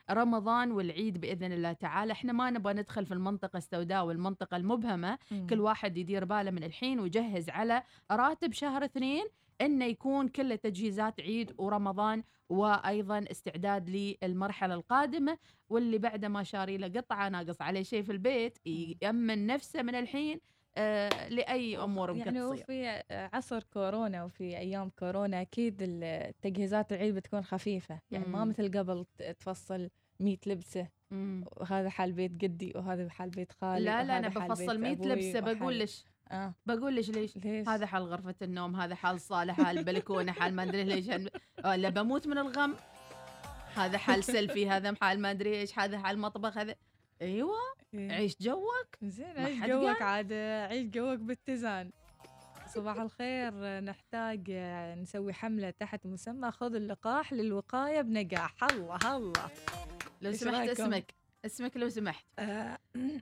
[0.09, 5.17] لرمضان والعيد بإذن الله تعالى؟ إحنا ما نبغى ندخل في المنطقة السوداء والمنطقة المبهمة.
[5.31, 5.47] مم.
[5.47, 9.25] كل واحد يدير باله من الحين ويجهز على راتب شهر اثنين.
[9.61, 13.89] انه يكون كله تجهيزات عيد ورمضان وأيضا استعداد
[14.23, 15.37] للمرحلة القادمة
[15.69, 20.39] واللي بعده ما شاري له قطعة ناقص عليه شيء في البيت يأمن نفسه من الحين
[20.77, 27.15] آه لأي أمور ممكن يعني تصير في عصر كورونا وفي أيام كورونا أكيد التجهيزات العيد
[27.15, 28.49] بتكون خفيفة يعني ما مم.
[28.49, 29.05] مثل قبل
[29.39, 29.89] تفصل
[30.19, 31.45] 100 لبسة مم.
[31.57, 35.11] وهذا حال بيت جدي وهذا حال بيت خالي لا لا أنا بفصل بيت 100 أبوي
[35.13, 35.89] لبسة بقول وحال-
[36.31, 36.53] آه.
[36.65, 40.63] بقول ليش؟ ليش؟ ليش هذا حال غرفة النوم هذا حال الصاله حال البلكونه حال ما
[40.63, 41.29] أدري ليش هن-
[41.65, 42.75] آه، لا بموت من الغم.
[43.75, 46.75] هذا حال سيلفي هذا حال ما أدري إيش هذا حال مطبخ هذا
[47.21, 47.55] أيوه.
[47.93, 48.11] إيه.
[48.11, 48.95] عيش جوك.
[49.03, 50.01] زين عيش جوك.
[50.01, 51.91] عاد عيش جوك باتزان.
[52.67, 54.51] صباح الخير نحتاج
[55.01, 58.63] نسوي حملة تحت مسمى خذ اللقاح للوقاية بنجاح.
[58.63, 59.49] الله الله.
[60.21, 61.13] لو إيش سمحت؟ اسمك.
[61.45, 62.25] اسمك لو سمحت.
[62.39, 62.77] آه،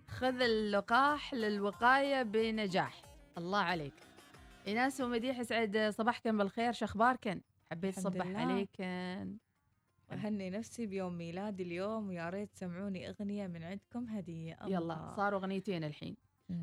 [0.08, 3.02] خذ اللقاح للوقاية بنجاح.
[3.38, 3.94] الله عليك.
[4.68, 6.72] إيناس ومديح يسعد صباحكم بالخير.
[6.72, 8.28] شخباركن حبيت صبح.
[8.28, 9.38] عليكن.
[10.12, 14.58] أهني نفسي بيوم ميلادي اليوم ويا ريت تسمعوني أغنية من عندكم هدية.
[14.66, 15.16] يلا الله.
[15.16, 16.16] صاروا أغنيتين الحين.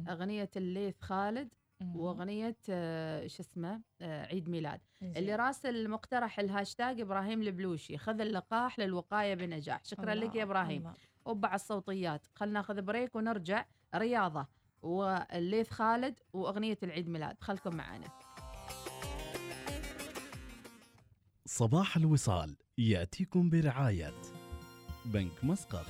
[0.08, 1.54] أغنية الليث خالد.
[1.94, 4.80] وأغنية آه، شو اسمه آه، عيد ميلاد.
[5.00, 5.16] زين.
[5.16, 7.98] اللي راسل مقترح الهاشتاج إبراهيم البلوشي.
[7.98, 9.84] خذ اللقاح للوقاية بنجاح.
[9.84, 10.80] شكرا لك يا الله، إبراهيم.
[10.80, 10.94] الله.
[11.28, 12.26] وبع الصوتيات.
[12.34, 13.64] خلنا ناخذ break ونرجع.
[13.94, 14.46] رياضة
[14.82, 17.36] والليث خالد وأغنية العيد ميلاد.
[17.40, 18.06] خلكم معنا
[21.46, 22.56] صباح الوصال.
[22.78, 24.14] يأتيكم برعاية
[25.04, 25.86] بنك مسقط.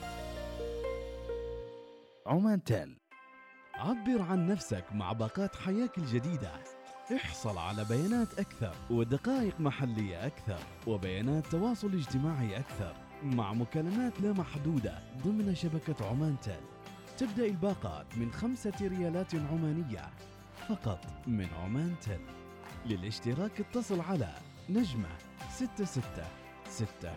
[2.27, 3.01] عمان تيل.
[3.75, 6.53] عبر عن نفسك مع باقات حياك الجديدة.
[7.17, 13.08] احصل على بيانات أكثر ودقائق محلية أكثر وبيانات تواصل اجتماعي أكثر.
[13.23, 16.61] مع مكالمات لا محدودة ضمن شبكة عمان تيل
[17.19, 20.11] تبدأ الباقات من خمسة ريالات عمانية
[20.69, 22.21] فقط من عمان تيل
[22.87, 24.35] للاشتراك اتصل على
[24.71, 25.09] نجمة
[25.51, 26.27] ستة ستة
[26.69, 27.13] ستة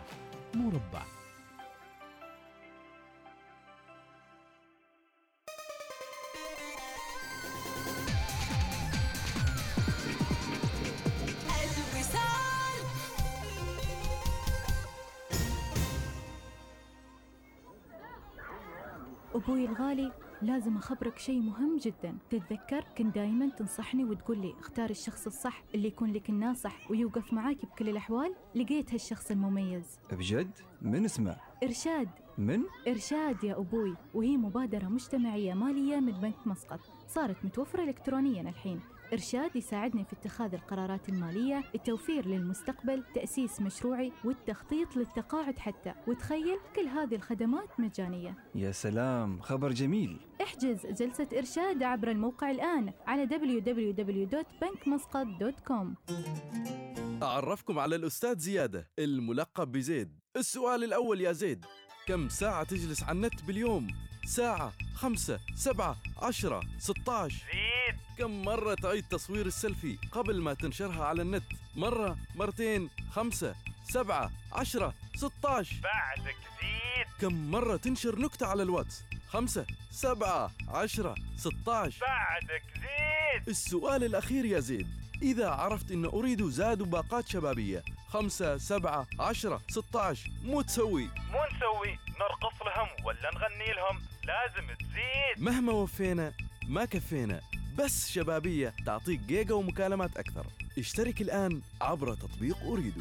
[0.54, 1.21] مربع.
[19.62, 25.26] أبوي الغالي لازم أخبرك شيء مهم جدا تتذكر كنت دايما تنصحني وتقول لي اختار الشخص
[25.26, 30.50] الصح اللي يكون لك الناصح ويوقف معاك بكل الأحوال لقيت هالشخص المميز بجد؟
[30.82, 37.44] من اسمه؟ إرشاد من؟ إرشاد يا أبوي وهي مبادرة مجتمعية مالية من بنك مسقط صارت
[37.44, 38.80] متوفرة إلكترونيا الحين
[39.12, 45.94] إرشاد يساعدني في اتخاذ القرارات المالية التوفير للمستقبل تأسيس مشروعي والتخطيط للتقاعد حتى.
[46.06, 48.34] وتخيل كل هذه الخدمات مجانية.
[48.54, 50.20] يا سلام خبر جميل.
[50.42, 55.86] احجز جلسة إرشاد عبر الموقع الآن على www.bankmuscat.com
[57.22, 60.18] أعرفكم على الأستاذ زيادة الملقب بزيد.
[60.36, 61.64] السؤال الأول يا زيد
[62.06, 63.88] كم ساعة تجلس على النت باليوم؟
[64.26, 71.04] ساعة خمسة سبعة عشرة ستة عشر زيد كم مرة تعيد تصوير السيلفي قبل ما تنشرها
[71.04, 71.42] على النت؟
[71.76, 73.54] مرة مرتين خمسة
[73.90, 81.14] سبعة عشرة ستة عشر بعدك زيد كم مرة تنشر نكتة على الواتس؟ خمسة سبعة عشرة
[81.36, 84.88] ستة عشر بعدك زيد السؤال الأخير يا زيد.
[85.22, 87.82] إذا عرفت أن أريدو زاد باقات شبابية.
[88.08, 91.04] خمسة سبعة عشرة ستة عشر مو تسوي.
[91.04, 91.98] مو نسوي.
[92.20, 94.02] نرقص لهم ولا نغني لهم.
[94.24, 95.44] لازم تزيد.
[95.44, 96.32] مهما وفينا
[96.68, 97.40] ما كفينا.
[97.78, 100.46] بس شبابية تعطيك جيجا ومكالمات أكثر.
[100.78, 103.00] اشترك الآن عبر تطبيق أريدو.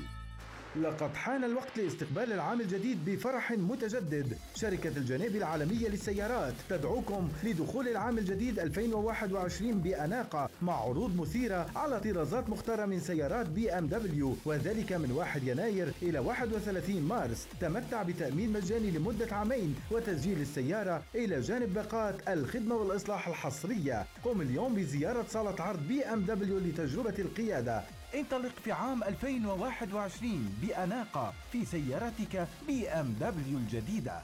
[0.75, 4.37] لقد حان الوقت لاستقبال العام الجديد بفرح متجدد.
[4.55, 12.49] شركة الجنيبي العالمية للسيارات تدعوكم لدخول العام الجديد 2021 بأناقة مع عروض مثيرة على طرازات
[12.49, 17.47] مختارة من سيارات بي إم دبليو وذلك من 1 يناير إلى 31 مارس.
[17.61, 24.05] تمتع بتأمين مجاني لمدة عامين وتسجيل السيارة إلى جانب باقات الخدمة والإصلاح الحصرية.
[24.23, 27.83] قم اليوم بزيارة صالة عرض بي إم دبليو لتجربة القيادة.
[28.15, 34.21] انطلق في عام 2021 بأناقة في سيارتك بي إم دبليو الجديدة.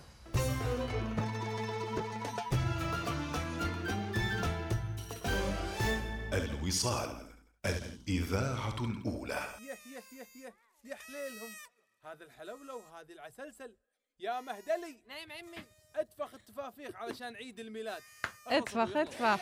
[6.34, 7.28] الوصال
[7.66, 9.48] الإذاعة الأولى.
[9.62, 11.50] يه يه يه يه يا حليلهم.
[12.06, 13.72] هذا الحلولة وهذه العسلسل.
[14.20, 14.96] يا مهدلي.
[15.10, 15.64] نعم عمي.
[15.96, 18.02] اتفخ التفافيخ علشان عيد الميلاد.
[18.48, 19.40] اتفخ اتفخ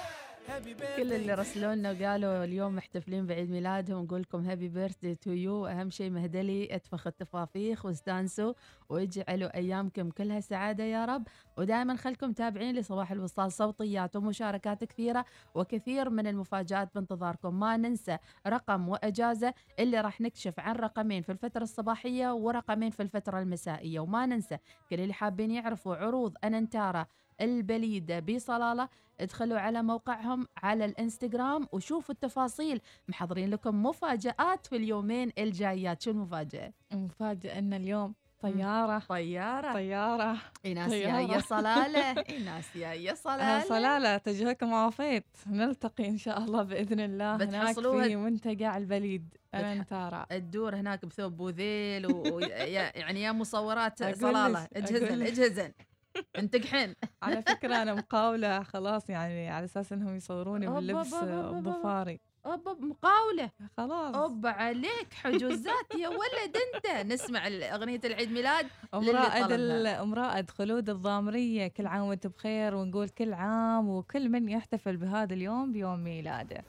[0.98, 5.66] كل اللي رسلوا لنا وقالوا اليوم محتفلين بعيد ميلادهم نقول لكم happy birthday to you
[5.66, 8.54] أهم شيء مهدلي اتفخ التفافيخ واستانسوا
[8.90, 11.28] واجعلوا أيامكم كلها سعادة يا رب.
[11.58, 17.60] ودائما خلكم تابعين لصباح الوصال صوتيات ومشاركات كثيرة وكثير من المفاجآت بانتظاركم.
[17.60, 23.40] ما ننسى رقم وإجازة اللي راح نكشف عن رقمين في الفترة الصباحية ورقمين في الفترة
[23.40, 24.00] المسائية.
[24.00, 24.58] وما ننسى
[24.90, 27.06] كل اللي حابين يعرفوا عروض أننتارا
[27.42, 28.90] البليدة بصلالة.
[29.20, 32.82] ادخلوا على موقعهم على الإنستغرام وشوفوا التفاصيل.
[33.08, 39.00] محضرين لكم مفاجآت في اليومين الجايات شو المفاجأة؟ المفاجأة أن اليوم طيارة.
[39.00, 39.74] طيارة.
[39.74, 40.38] طيارة.
[40.66, 40.92] إيناس.
[40.94, 42.12] يا صلالة.
[42.30, 43.60] إيناس يا صلالة.
[43.60, 44.18] صلالة.
[44.18, 47.36] توجهكم عافيت نلتقي إن شاء الله بإذن الله.
[47.36, 49.34] هناك في منتجع البليد.
[49.54, 54.68] أنتارا تدور هناك بثوب بوذيل و- ويا- يعني يا مصورات صلالة.
[54.76, 55.72] لك- اجهزن.
[56.18, 56.96] اجهزن انتقحين.
[57.24, 61.14] على فكرة أنا مقاولة خلاص يعني على أساس إنهم يصوروني باللبس.
[61.14, 63.52] الضفاري أوبا مقاولة.
[63.78, 64.16] خلاص.
[64.16, 66.86] أوبا عليك حجوزات يا ولد أنت.
[67.14, 69.52] نسمع أغنية العيد ميلاد أم رائد
[69.88, 75.34] أم رائد خلود الضامرية كل عام وأنت بخير ونقول كل عام وكل من يحتفل بهذا
[75.34, 76.64] اليوم بيوم ميلاده.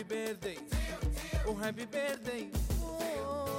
[0.00, 0.58] و happy birthday
[1.46, 2.48] و happy birthday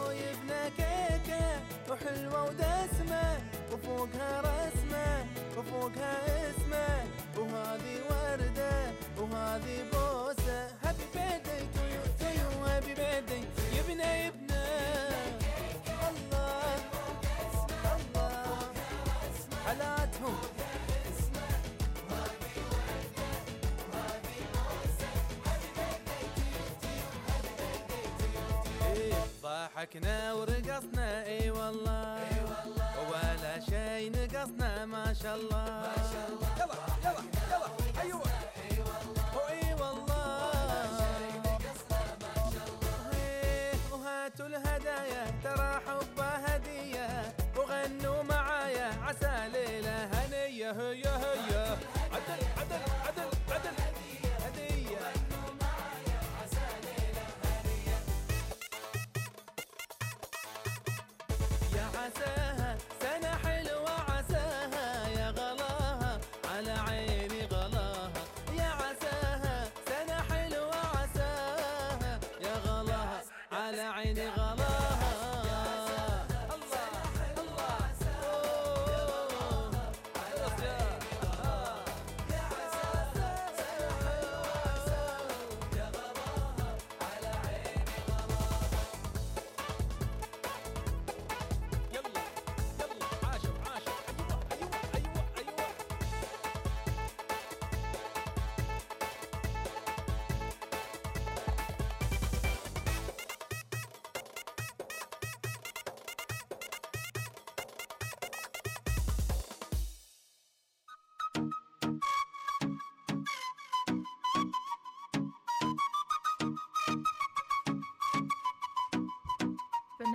[0.10, 3.38] جبنا كيكة وحلوة ودسمة
[3.72, 5.26] وفوقها رسمة.
[5.58, 7.06] وفوقها اسمة.
[7.38, 8.92] وهذه وردة.
[9.18, 10.68] وهذه بوسة.
[10.84, 13.61] happy birthday to you to you happy birthday
[29.82, 32.18] ضحكنا ورقصنا إي والله.
[32.18, 35.66] اي والله ولا شيء نقصنا ما شاء الله.
[35.66, 38.02] ما شاء الله يلا يلا يلا.
[38.02, 38.22] أيوه.
[38.72, 39.26] إي والله.
[39.50, 40.22] اي والله
[43.92, 47.34] وهاتوا الهدايا ترى حبه هدية.
[47.58, 51.41] وغنوا معايا عسى ليلة هنية هيا هيا.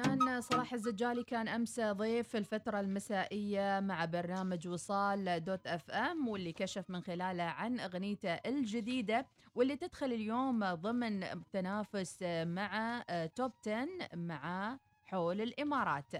[0.05, 6.53] فنان صلاح الزجالي كان أمس ضيف الفترة المسائية مع برنامج وصال دوت أف أم واللي
[6.53, 13.03] كشف من خلاله عن أغنيته الجديدة واللي تدخل اليوم ضمن تنافس مع
[13.35, 16.13] توب 10 مع حول الإمارات.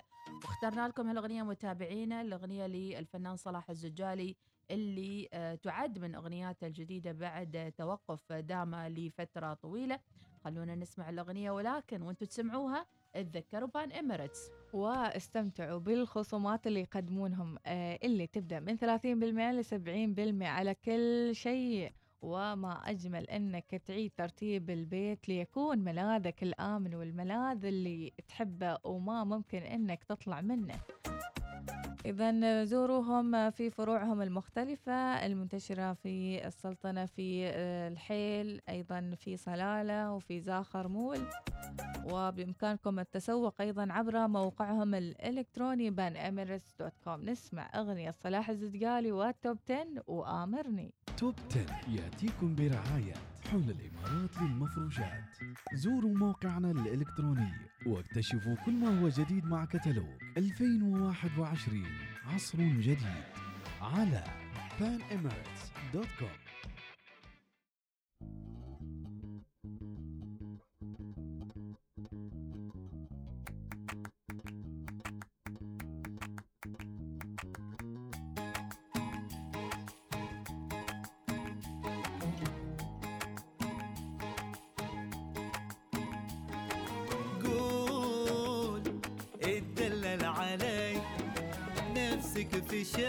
[0.45, 4.37] واخترنا لكم هالأغنية متابعينا الأغنية للفنان صلاح الزجالي
[4.71, 9.99] اللي آه، تعد من أغنياته الجديدة بعد توقف دام لفترة طويلة.
[10.45, 12.87] خلونا نسمع الأغنية ولكن وأنتم تسمعوها
[13.21, 20.75] اتذكروا بان اميريتس واستمتعوا بالخصومات اللي يقدمونهم آه، اللي تبدأ من 30% ل 70% على
[20.75, 21.93] كل شيء.
[22.23, 30.05] وما أجمل أنك تعيد ترتيب البيت ليكون ملاذك الآمن والملاذ اللي تحبه وما ممكن أنك
[30.05, 30.75] تطلع منه.
[32.07, 40.41] إذا زوروهم في فروعهم المختلفة المنتشرة في السلطنة في آه، الحيل أيضا في صلالة وفي
[40.41, 41.19] زاخر مول.
[42.13, 46.51] وبإمكانكم التسوق أيضا عبر موقعهم الإلكتروني بان
[46.81, 47.23] dot com.
[47.23, 50.95] نسمع أغنية صلاح الزدقالي وال top 10 وآمرني.
[51.17, 53.15] top 10 يأتيكم برعاية
[53.51, 55.25] حول الإمارات للمفروشات.
[55.75, 57.53] زوروا موقعنا الإلكتروني
[57.87, 61.85] واكتشفوا كل ما هو جديد مع كتالوج 2021
[62.35, 62.99] عصر جديد
[63.81, 64.25] على
[64.81, 66.46] panemirates.com
[92.71, 93.07] في شي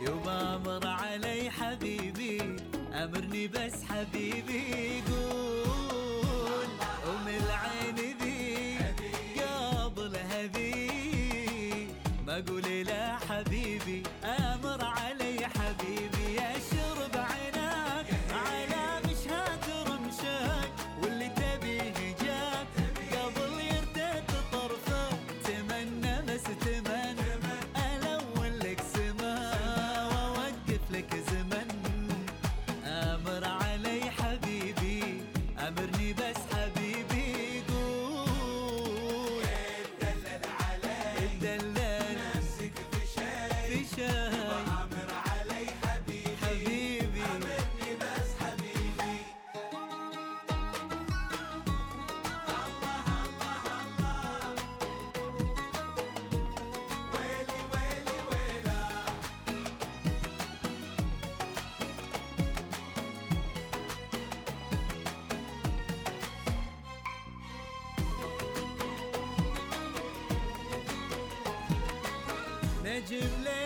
[0.00, 2.56] يبا أمر علي حبيبي
[2.94, 5.71] أمرني بس حبيبي قول.
[73.02, 73.61] نجم ليلي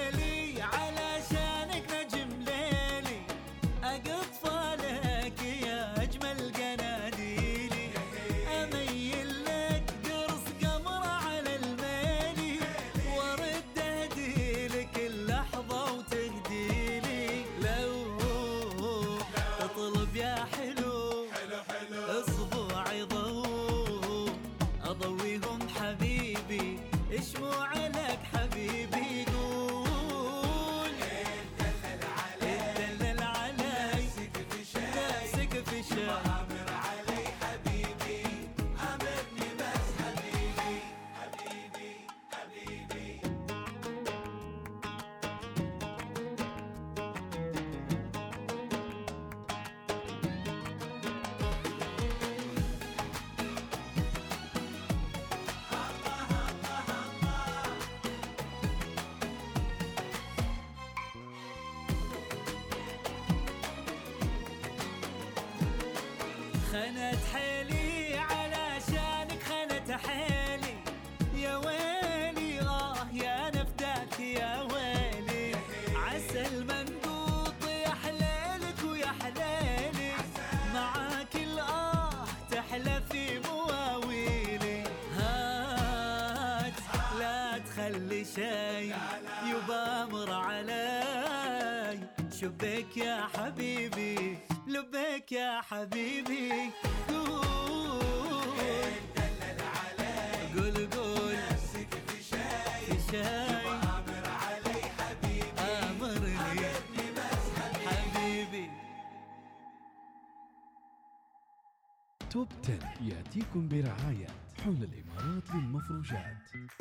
[66.76, 70.74] خنت حيلي علشانك خنت حيلي
[71.36, 75.52] يا ويلي آه يا نفداك يا ويلي
[75.94, 80.12] عسل منقوط يا حليلك ويا حليلي
[80.74, 84.84] معاك الآه تحلى في مواويلي.
[85.18, 86.72] هات
[87.18, 88.92] لا تخلي شي
[89.50, 90.25] يبامر
[92.40, 96.70] شبيك يا حبيبي؟ لبيك يا حبيبي.
[97.08, 97.42] قول
[100.54, 101.36] قول قول.
[101.46, 105.60] في شي آمر علي حبيبي.
[105.60, 106.36] امرني
[107.86, 108.70] حبيبي
[112.30, 114.26] توب 10 يأتيكم برعاية
[114.64, 116.36] حول الإمارات للمفروشات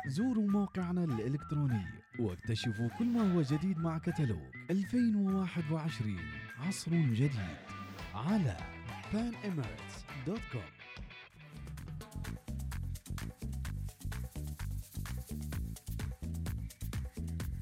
[0.06, 1.84] زوروا موقعنا الإلكتروني
[2.18, 6.16] واكتشفوا كل ما هو جديد مع كتالوج 2021
[6.66, 7.56] عصر جديد
[8.14, 8.56] على
[9.12, 10.75] panemirates.com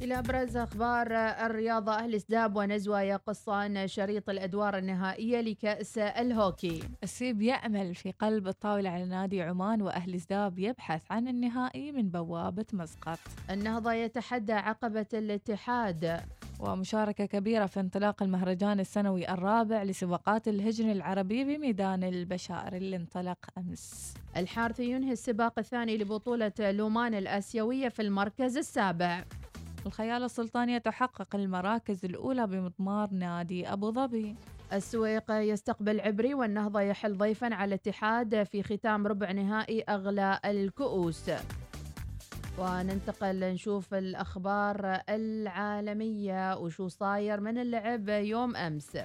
[0.05, 1.07] إلى أبرز أخبار
[1.47, 1.95] الرياضة.
[1.95, 6.83] أهل سداب ونزوة يقصان شريط الأدوار النهائية لكأس الهوكي.
[7.03, 12.65] السيب يأمل في قلب الطاولة على نادي عمان وأهل سداب يبحث عن النهائي من بوابة
[12.73, 13.19] مسقط.
[13.51, 16.21] النهضة يتحدى عقبة الاتحاد.
[16.61, 24.15] ومشاركة كبيرة في انطلاق المهرجان السنوي الرابع لسباقات الهجن العربي بميدان البشائر اللي انطلق أمس.
[24.37, 29.25] الحارثي ينهي السباق الثاني لبطولة لومان الآسيوية في المركز السابع.
[29.87, 34.37] الخيال السلطانية تحقق المراكز الأولى بمضمار نادي أبو ظبي.
[34.73, 41.31] السويق يستقبل عبري والنهضة يحل ضيفا على الاتحاد في ختام ربع نهائي أغلى الكؤوس.
[42.59, 48.99] وننتقل نشوف الأخبار العالمية وشو صاير من اللعب يوم أمس.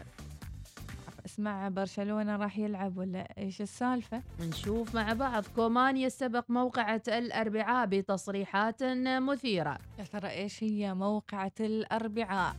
[1.29, 5.43] اسمع برشلونة راح يلعب ولا إيش السالفة؟ نشوف مع بعض.
[5.55, 9.77] كومان يستبق موقعة الأربعاء بتصريحات مثيرة.
[9.99, 12.55] يا ترى إيش هي موقعة الأربعاء؟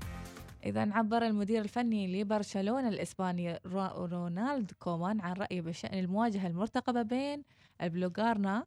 [0.66, 7.42] إذا عبر المدير الفني لبرشلونة الإسباني رو- رونالد كومان عن رأيه بشأن المواجهة المرتقبة بين
[7.82, 8.64] البلوغارنا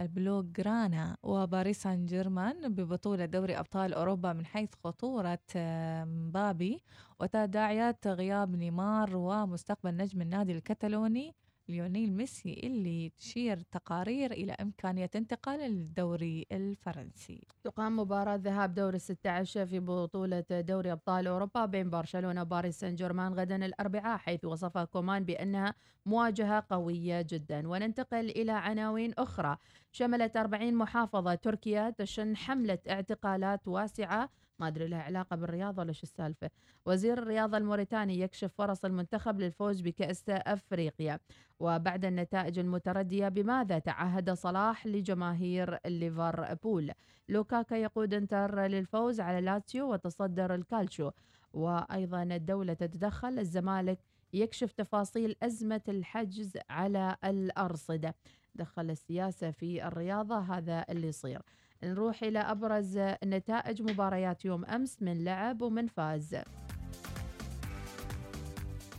[0.00, 6.82] البلوغرانا وباريس سان جيرمان ببطولة دوري أبطال أوروبا من حيث خطورة آه، مبابي
[7.20, 11.34] وتداعيات غياب نيمار ومستقبل نجم النادي الكتالوني
[11.68, 17.46] ليونيل ميسي اللي تشير تقارير إلى إمكانية انتقاله للدوري الفرنسي.
[17.64, 22.94] تقام مباراة ذهاب دور الستة عشر في بطولة دوري أبطال أوروبا بين برشلونة وباريس سان
[22.94, 25.74] جيرمان غدا الأربعاء حيث وصفها كومان بأنها
[26.06, 27.68] مواجهة قوية جدا.
[27.68, 29.56] وننتقل إلى عناوين أخرى.
[29.92, 36.02] شملت 40 محافظة تركيا تشن حملة اعتقالات واسعة ما أدري لها علاقة بالرياضة ولا شو
[36.02, 36.50] السالفة.
[36.86, 41.18] وزير الرياضة الموريتاني يكشف فرص المنتخب للفوز بكأس أفريقيا
[41.60, 46.92] وبعد النتائج المتردية بماذا تعهد صلاح لجماهير ليفربول؟
[47.28, 51.10] لوكاكا يقود انتر للفوز على لاتسيو وتصدر الكالشو.
[51.52, 53.98] وأيضا الدولة تتدخل الزمالك
[54.32, 58.14] يكشف تفاصيل أزمة الحجز على الأرصدة.
[58.54, 61.42] دخل السياسة في الرياضة هذا اللي يصير.
[61.84, 66.36] نروح إلى أبرز نتائج مباريات يوم أمس من لعب ومن فاز.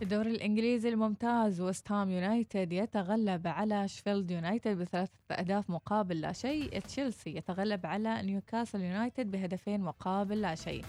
[0.01, 6.79] الدوري الإنجليزي الممتاز وست هام يونايتد يتغلب على شفيلد يونايتد بثلاثة أهداف مقابل لا شيء.
[6.79, 10.85] تشيلسي يتغلب على نيوكاسل يونايتد بهدفين مقابل لا شيء.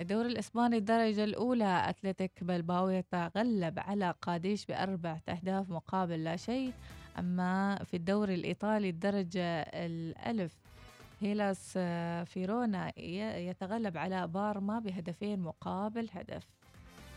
[0.00, 6.72] الدوري الإسباني الدرجة الأولى أتلتيك بلباو يتغلب على قاديش بأربعة أهداف مقابل لا شيء.
[7.18, 10.61] أما في الدوري الإيطالي الدرجة الألف
[11.22, 12.98] هيلاس آه، فيرونا
[13.38, 16.46] يتغلب على بارما بهدفين مقابل هدف.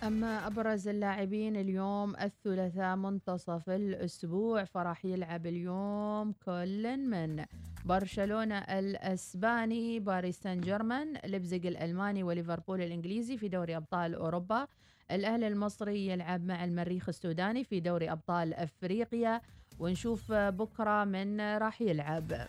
[0.03, 7.45] أما أبرز اللاعبين اليوم الثلاثاء منتصف الأسبوع فراح يلعب اليوم كل من
[7.85, 14.67] برشلونة الأسباني باريس سان جيرمان ليبزيغ الألماني وليفربول الإنجليزي في دوري أبطال أوروبا.
[15.11, 19.41] الأهلي المصري يلعب مع المريخ السوداني في دوري أبطال أفريقيا.
[19.79, 22.47] ونشوف بكرة من راح يلعب.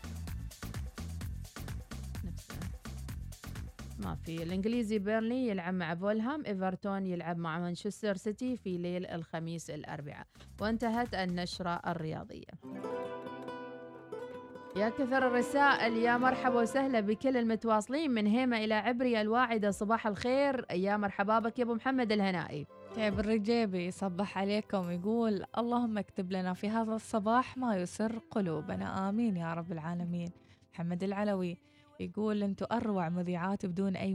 [3.99, 4.43] ما في.
[4.43, 10.27] الإنجليزي بيرنلي يلعب مع فولهام إيفرتون يلعب مع مانشستر سيتي في ليل الخميس الأربعاء.
[10.61, 12.51] وانتهت النشرة الرياضية.
[14.77, 20.67] يا كثر الرسائل يا مرحبا وسهلا بكل المتواصلين من هيمة إلى عبري الواعدة صباح الخير.
[20.73, 22.67] يا مرحبا بك يا أبو محمد الهنائي.
[22.95, 29.09] تعب الرجيبي صبح عليكم يقول اللهم اكتب لنا في هذا الصباح ما يسر قلوبنا.
[29.09, 30.31] آمين يا رب العالمين.
[30.73, 31.59] محمد العلوي
[32.01, 34.15] يقول أنتم أروع مذيعات بدون أي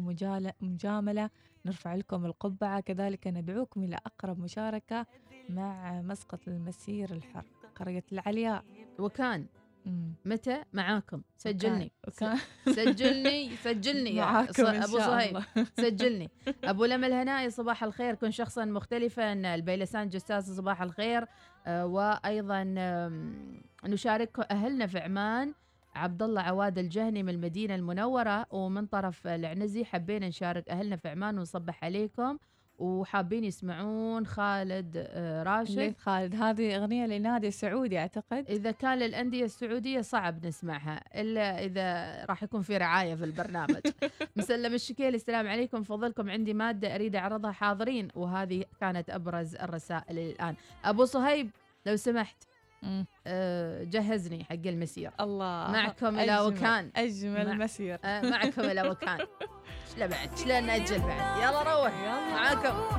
[0.61, 1.29] مجاملة.
[1.65, 2.79] نرفع لكم القبعة.
[2.79, 5.05] كذلك ندعوكم إلى أقرب مشاركة
[5.49, 7.45] مع مسقط المسير الحر.
[7.75, 8.63] قرية العلياء.
[8.99, 9.45] وكان.
[10.25, 11.21] متى؟ معاكم.
[11.38, 11.91] سجلني.
[12.07, 15.43] وكان- سجلني سجلني معاكم أبو صهيب.
[15.77, 16.29] سجلني.
[16.63, 18.15] أبو لم الهنائي صباح الخير.
[18.15, 19.55] كن شخصا مختلفا.
[19.55, 21.25] البيلسان جساس صباح الخير.
[21.67, 22.63] آه، وأيضا
[23.86, 25.53] نشارك أهلنا في عمان.
[25.95, 31.37] عبد الله عواد الجهني من المدينة المنورة ومن طرف العنزي حبينا نشارك أهلنا في عمان
[31.37, 32.37] ونصبح عليكم
[32.81, 35.95] وحابين يسمعون خالد آه، راشد.
[35.97, 36.35] خالد.
[36.35, 38.45] هذه أغنية لنادي السعودي أعتقد.
[38.49, 43.81] إذا كان للأندية السعودية صعب نسمعها إلا إذا راح يكون في رعاية في البرنامج.
[44.37, 45.83] مسلم الشكيل السلام عليكم.
[45.83, 50.55] فضلكم عندي مادة أريد أعرضها حاضرين وهذه كانت أبرز الرسائل الآن.
[50.85, 51.49] أبو صهيب
[51.85, 52.50] لو سمحت.
[53.84, 55.11] جهزني حق المسير.
[55.19, 55.71] الله.
[55.71, 56.91] معكم إلى وكان.
[56.95, 57.99] أجمل مع- مسير.
[58.05, 59.17] آه، معكم إلى وكان.
[59.95, 61.93] شلا بعد؟ شلا نأجل بعد؟ يلا روح.
[62.34, 62.97] معاكم.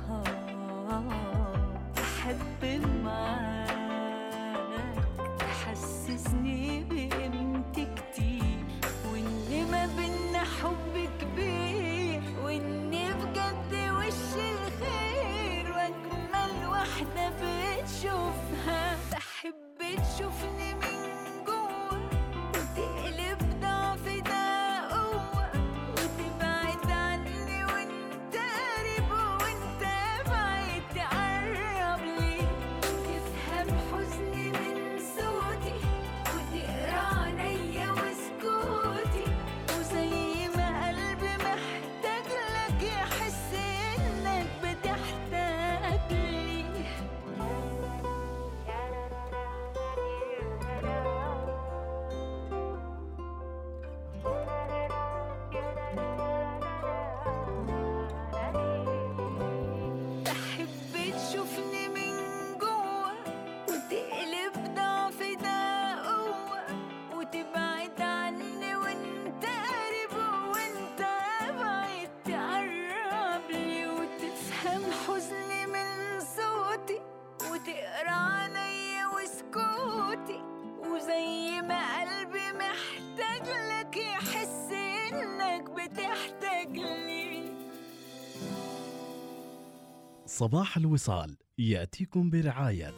[90.38, 92.94] صباح الوصال يأتيكم برعاية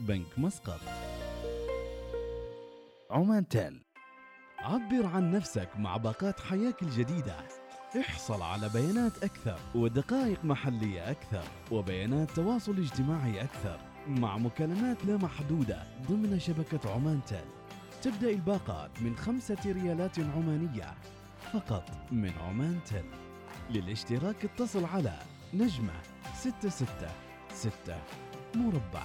[0.00, 0.80] بنك مسقط.
[3.10, 3.84] عمان تيل.
[4.58, 7.36] عبر عن نفسك مع باقات حياك الجديدة.
[8.00, 15.86] احصل على بيانات أكثر ودقائق محلية أكثر وبيانات تواصل اجتماعي أكثر مع مكالمات لا محدودة
[16.08, 17.48] ضمن شبكة عمان تيل.
[18.02, 20.94] تبدأ الباقات من خمسة ريالات عمانية
[21.52, 23.10] فقط من عمان تيل.
[23.70, 25.18] للاشتراك اتصل على
[25.54, 26.11] نجمة
[26.42, 27.10] ستة ستة.
[27.54, 27.98] ستة.
[28.54, 29.02] مربع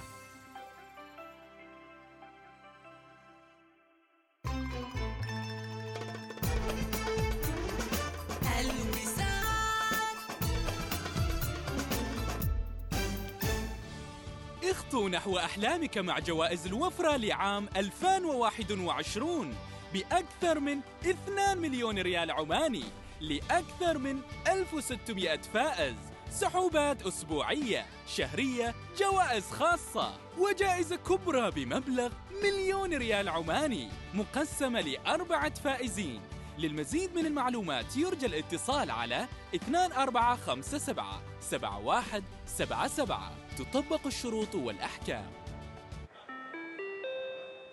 [14.64, 19.54] اخطو نحو أحلامك مع جوائز الوفرة لعام 2021
[19.94, 22.84] بأكثر من 2 مليون ريال عماني
[23.20, 26.07] لأكثر من 1600 فائز.
[26.30, 32.12] سحوبات أسبوعية شهرية جوائز خاصة وجائزة كبرى بمبلغ
[32.42, 36.20] مليون ريال عماني مقسمة لأربعة فائزين.
[36.58, 45.37] للمزيد من المعلومات يرجى الاتصال على 2457 7177 تطبق الشروط والأحكام.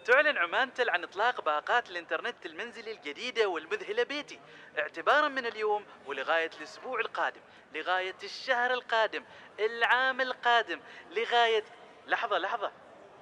[0.06, 4.40] تعلن عمان تل عن إطلاق باقات الإنترنت المنزلي الجديدة والمذهلة بيتي
[4.80, 7.42] اعتبارا من اليوم ولغاية الأسبوع القادم
[7.74, 9.24] لغاية الشهر القادم
[9.60, 10.82] العام القادم
[11.12, 11.64] لغاية
[12.08, 12.72] لحظة لحظة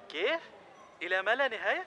[0.09, 0.41] كيف؟
[1.01, 1.85] إلى ما لا نهاية؟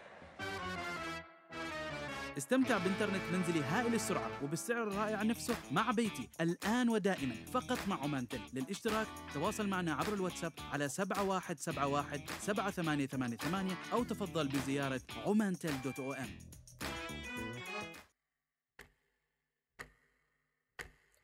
[2.47, 6.29] استمتع بانترنت منزلي هائل السرعة وبالسعر الرائع نفسه مع بيتي.
[6.41, 14.05] الآن ودائما فقط مع عمان تل للاشتراك تواصل معنا عبر الواتساب على 7171 7888 أو
[14.05, 16.39] تفضل بزيارة عمانتل dot O M.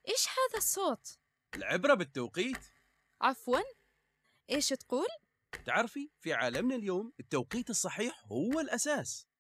[0.08, 1.18] إيش هذا الصوت؟
[1.54, 2.64] العبرة بالتوقيت.
[3.20, 3.60] عفوا.
[4.50, 5.08] إيش تقول؟
[5.66, 9.31] تعرفي في عالمنا اليوم التوقيت الصحيح هو الأساس.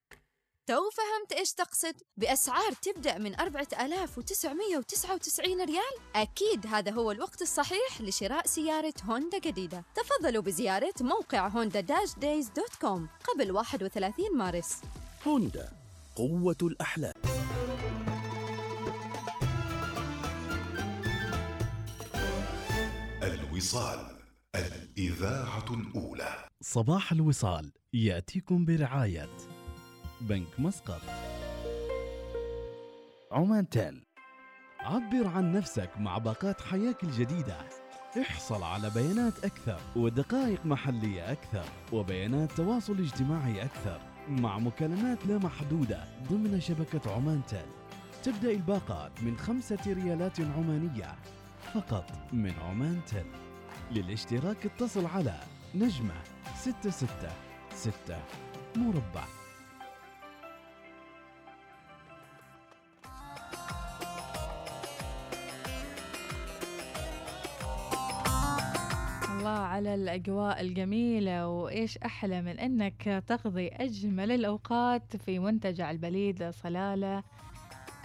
[0.72, 8.46] تو فهمت إيش تقصد؟ بأسعار تبدأ من 4999 ريال؟ أكيد هذا هو الوقت الصحيح لشراء
[8.46, 9.84] سيارة هوندا جديدة.
[9.94, 14.80] تفضلوا بزيارة موقع Honda dash days dot com قبل 31 مارس.
[15.26, 15.68] هوندا
[16.16, 17.12] قوة الأحلام.
[23.22, 24.16] الوصال
[24.54, 26.48] الإذاعة الأولى.
[26.60, 29.28] صباح الوصال يأتيكم برعاية.
[30.22, 31.00] بنك مسقط.
[33.32, 34.02] عمان تيل
[34.80, 37.56] عبر عن نفسك مع باقات حياك الجديدة.
[38.20, 46.04] احصل على بيانات أكثر ودقائق محلية أكثر وبيانات تواصل اجتماعي أكثر مع مكالمات لا محدودة
[46.30, 47.66] ضمن شبكة عمان تيل
[48.22, 51.14] تبدأ الباقات من خمسة ريالات عمانية
[51.74, 53.26] فقط من عمان تيل
[53.90, 55.40] للاشتراك اتصل على
[55.74, 56.14] نجمة
[56.56, 57.32] ستة ستة
[57.74, 58.18] ستة
[58.76, 59.41] مربع.
[69.42, 77.22] الله على الأجواء الجميلة وإيش أحلى من أنك تقضي أجمل الأوقات في منتجع البليد صلالة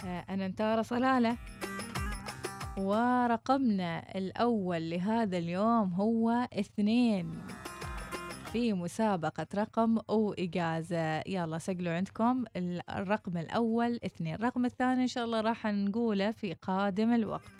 [0.06, 1.36] آه، أنا انتارة صلالة.
[2.78, 7.38] ورقمنا الأول لهذا اليوم هو اثنين
[8.52, 15.06] في مسابقة رقم أو إجازة يلا سجلوا عندكم ال- الرقم الأول اثنين الرقم الثاني إن
[15.06, 17.52] شاء الله راح نقوله في قادم الوقت.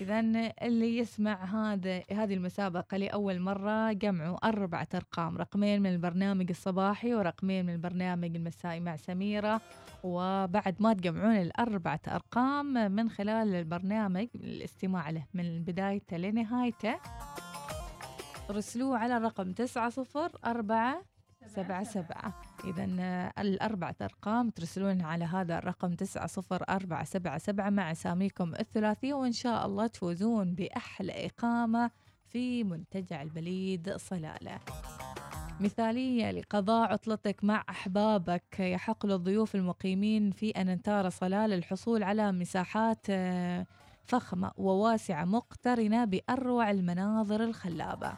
[0.00, 0.20] إذا
[0.62, 7.66] اللي يسمع هذا هذه المسابقة لأول مرة جمعوا أربعة أرقام رقمين من البرنامج الصباحي ورقمين
[7.66, 9.60] من البرنامج المسائي مع سميرة.
[10.04, 16.94] وبعد ما تجمعون الأربعة أرقام من خلال البرنامج الاستماع له من بدايته لنهايته
[18.50, 21.02] رسلوه على رقم تسعة صفر أربعة
[21.46, 22.34] سبعة سبعة
[22.64, 22.84] إذا
[23.38, 29.32] الأربعة أرقام ترسلون على هذا الرقم تسعة صفر أربعة سبعة سبعة مع أساميكم الثلاثية وإن
[29.32, 31.90] شاء الله تفوزون بأحلى إقامة
[32.28, 34.58] في منتجع البليد صلالة.
[35.60, 43.66] مثالية لقضاء عطلتك مع أحبابك يحق للضيوف المقيمين في أننتارا صلالة الحصول على مساحات آه،
[44.04, 48.12] فخمة وواسعة مقترنة بأروع المناظر الخلابة.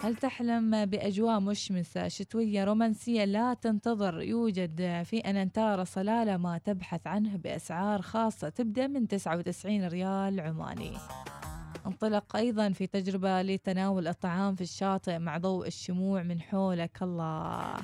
[0.00, 7.36] هل تحلم بأجواء مشمسة شتوية رومانسية لا تنتظر؟ يوجد في أننتارا صلالة ما تبحث عنه
[7.36, 8.48] بأسعار خاصة.
[8.48, 10.92] تبدأ من 99 ريال عماني.
[11.86, 17.02] انطلق أيضا في تجربة لتناول الطعام في الشاطئ مع ضوء الشموع من حولك.
[17.02, 17.74] الله.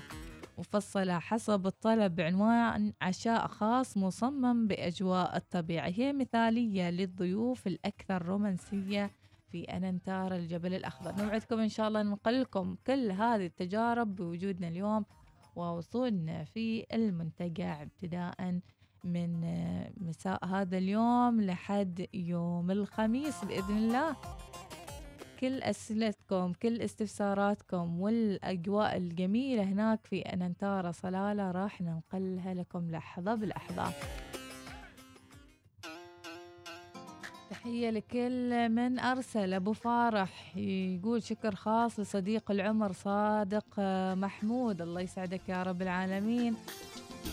[0.58, 2.14] مفصلة حسب الطلب.
[2.14, 5.88] بعنوان عشاء خاص مصمم بأجواء الطبيعة.
[5.88, 9.10] هي مثالية للضيوف الأكثر رومانسية
[9.54, 11.24] في أننتار الجبل الأخضر.
[11.24, 15.04] نوعدكم إن شاء الله ننقل لكم كل هذه التجارب بوجودنا اليوم
[15.56, 18.60] ووصولنا في المنتجع ابتداء
[19.04, 24.16] من آه، مساء هذا اليوم لحد يوم الخميس بإذن الله.
[25.40, 33.92] كل أسئلتكم كل استفساراتكم والأجواء الجميلة هناك في أننتارا صلالة راح ننقلها لكم لحظة بلحظة
[37.54, 39.54] تحية لكل من أرسل.
[39.54, 43.64] أبو فارح يقول شكر خاص لصديق العمر صادق
[44.14, 44.82] محمود.
[44.82, 46.56] الله يسعدك يا رب العالمين.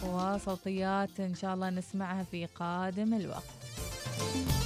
[0.08, 4.61] وصوتيات إن شاء الله نسمعها في قادم الوقت.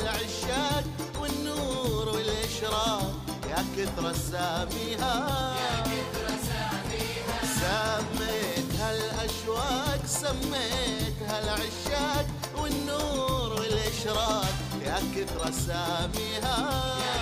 [0.00, 0.84] العشاق
[1.20, 3.12] والنور والإشراق.
[3.50, 5.14] يا كثر ساميها
[5.62, 12.26] يا كثر ساميها سميتها الأشواق سميتها العشاق
[12.60, 14.54] والنور والإشراق.
[14.86, 16.56] يا كثر ساميها
[17.06, 17.17] يا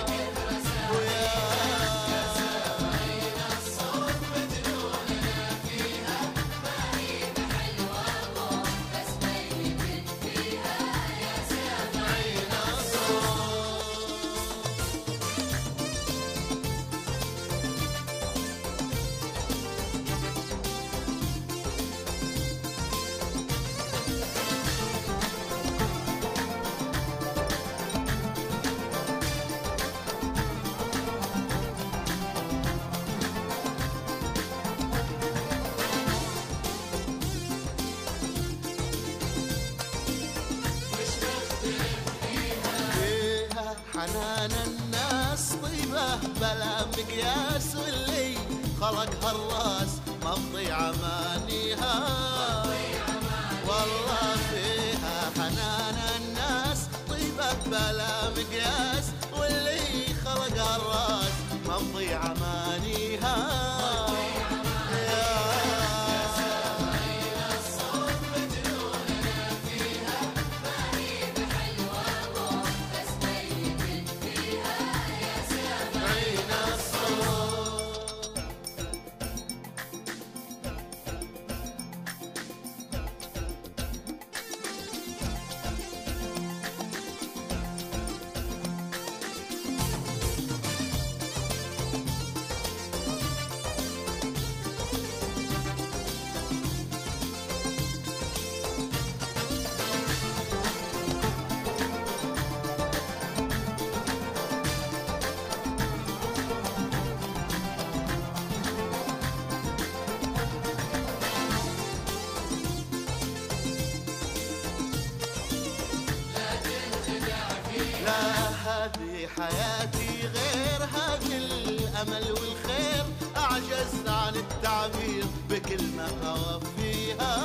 [119.39, 123.05] حياتي غير هذه الأمل والخير.
[123.37, 127.35] أعجز عن التعبير بكلمة أوفيها.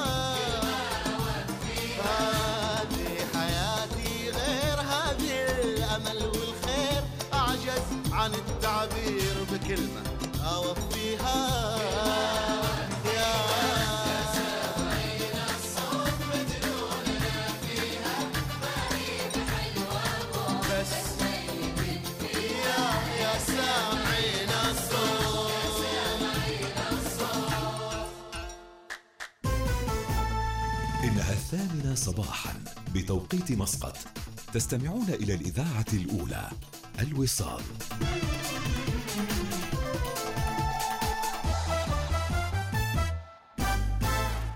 [2.05, 3.03] هذه
[8.13, 10.03] عن التعبير بكلمة
[10.55, 11.72] أوفيها.
[32.13, 33.97] صباحا بتوقيت مسقط.
[34.53, 36.51] تستمعون إلى الإذاعة الأولى
[37.01, 37.63] الوصال.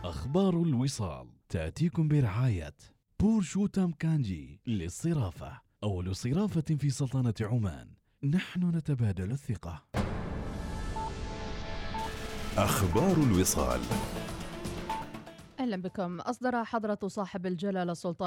[0.04, 2.74] أخبار الوصال تأتيكم برعاية
[3.20, 5.60] بورشوتام كانجي للصرافة.
[5.82, 7.88] أول صرافة في سلطنة عمان.
[8.22, 9.84] نحن نتبادل الثقة.
[12.56, 13.80] أخبار الوصال.
[15.60, 16.20] أهلا بكم.
[16.20, 18.24] أصدر حضرة صاحب الجلالة سلطان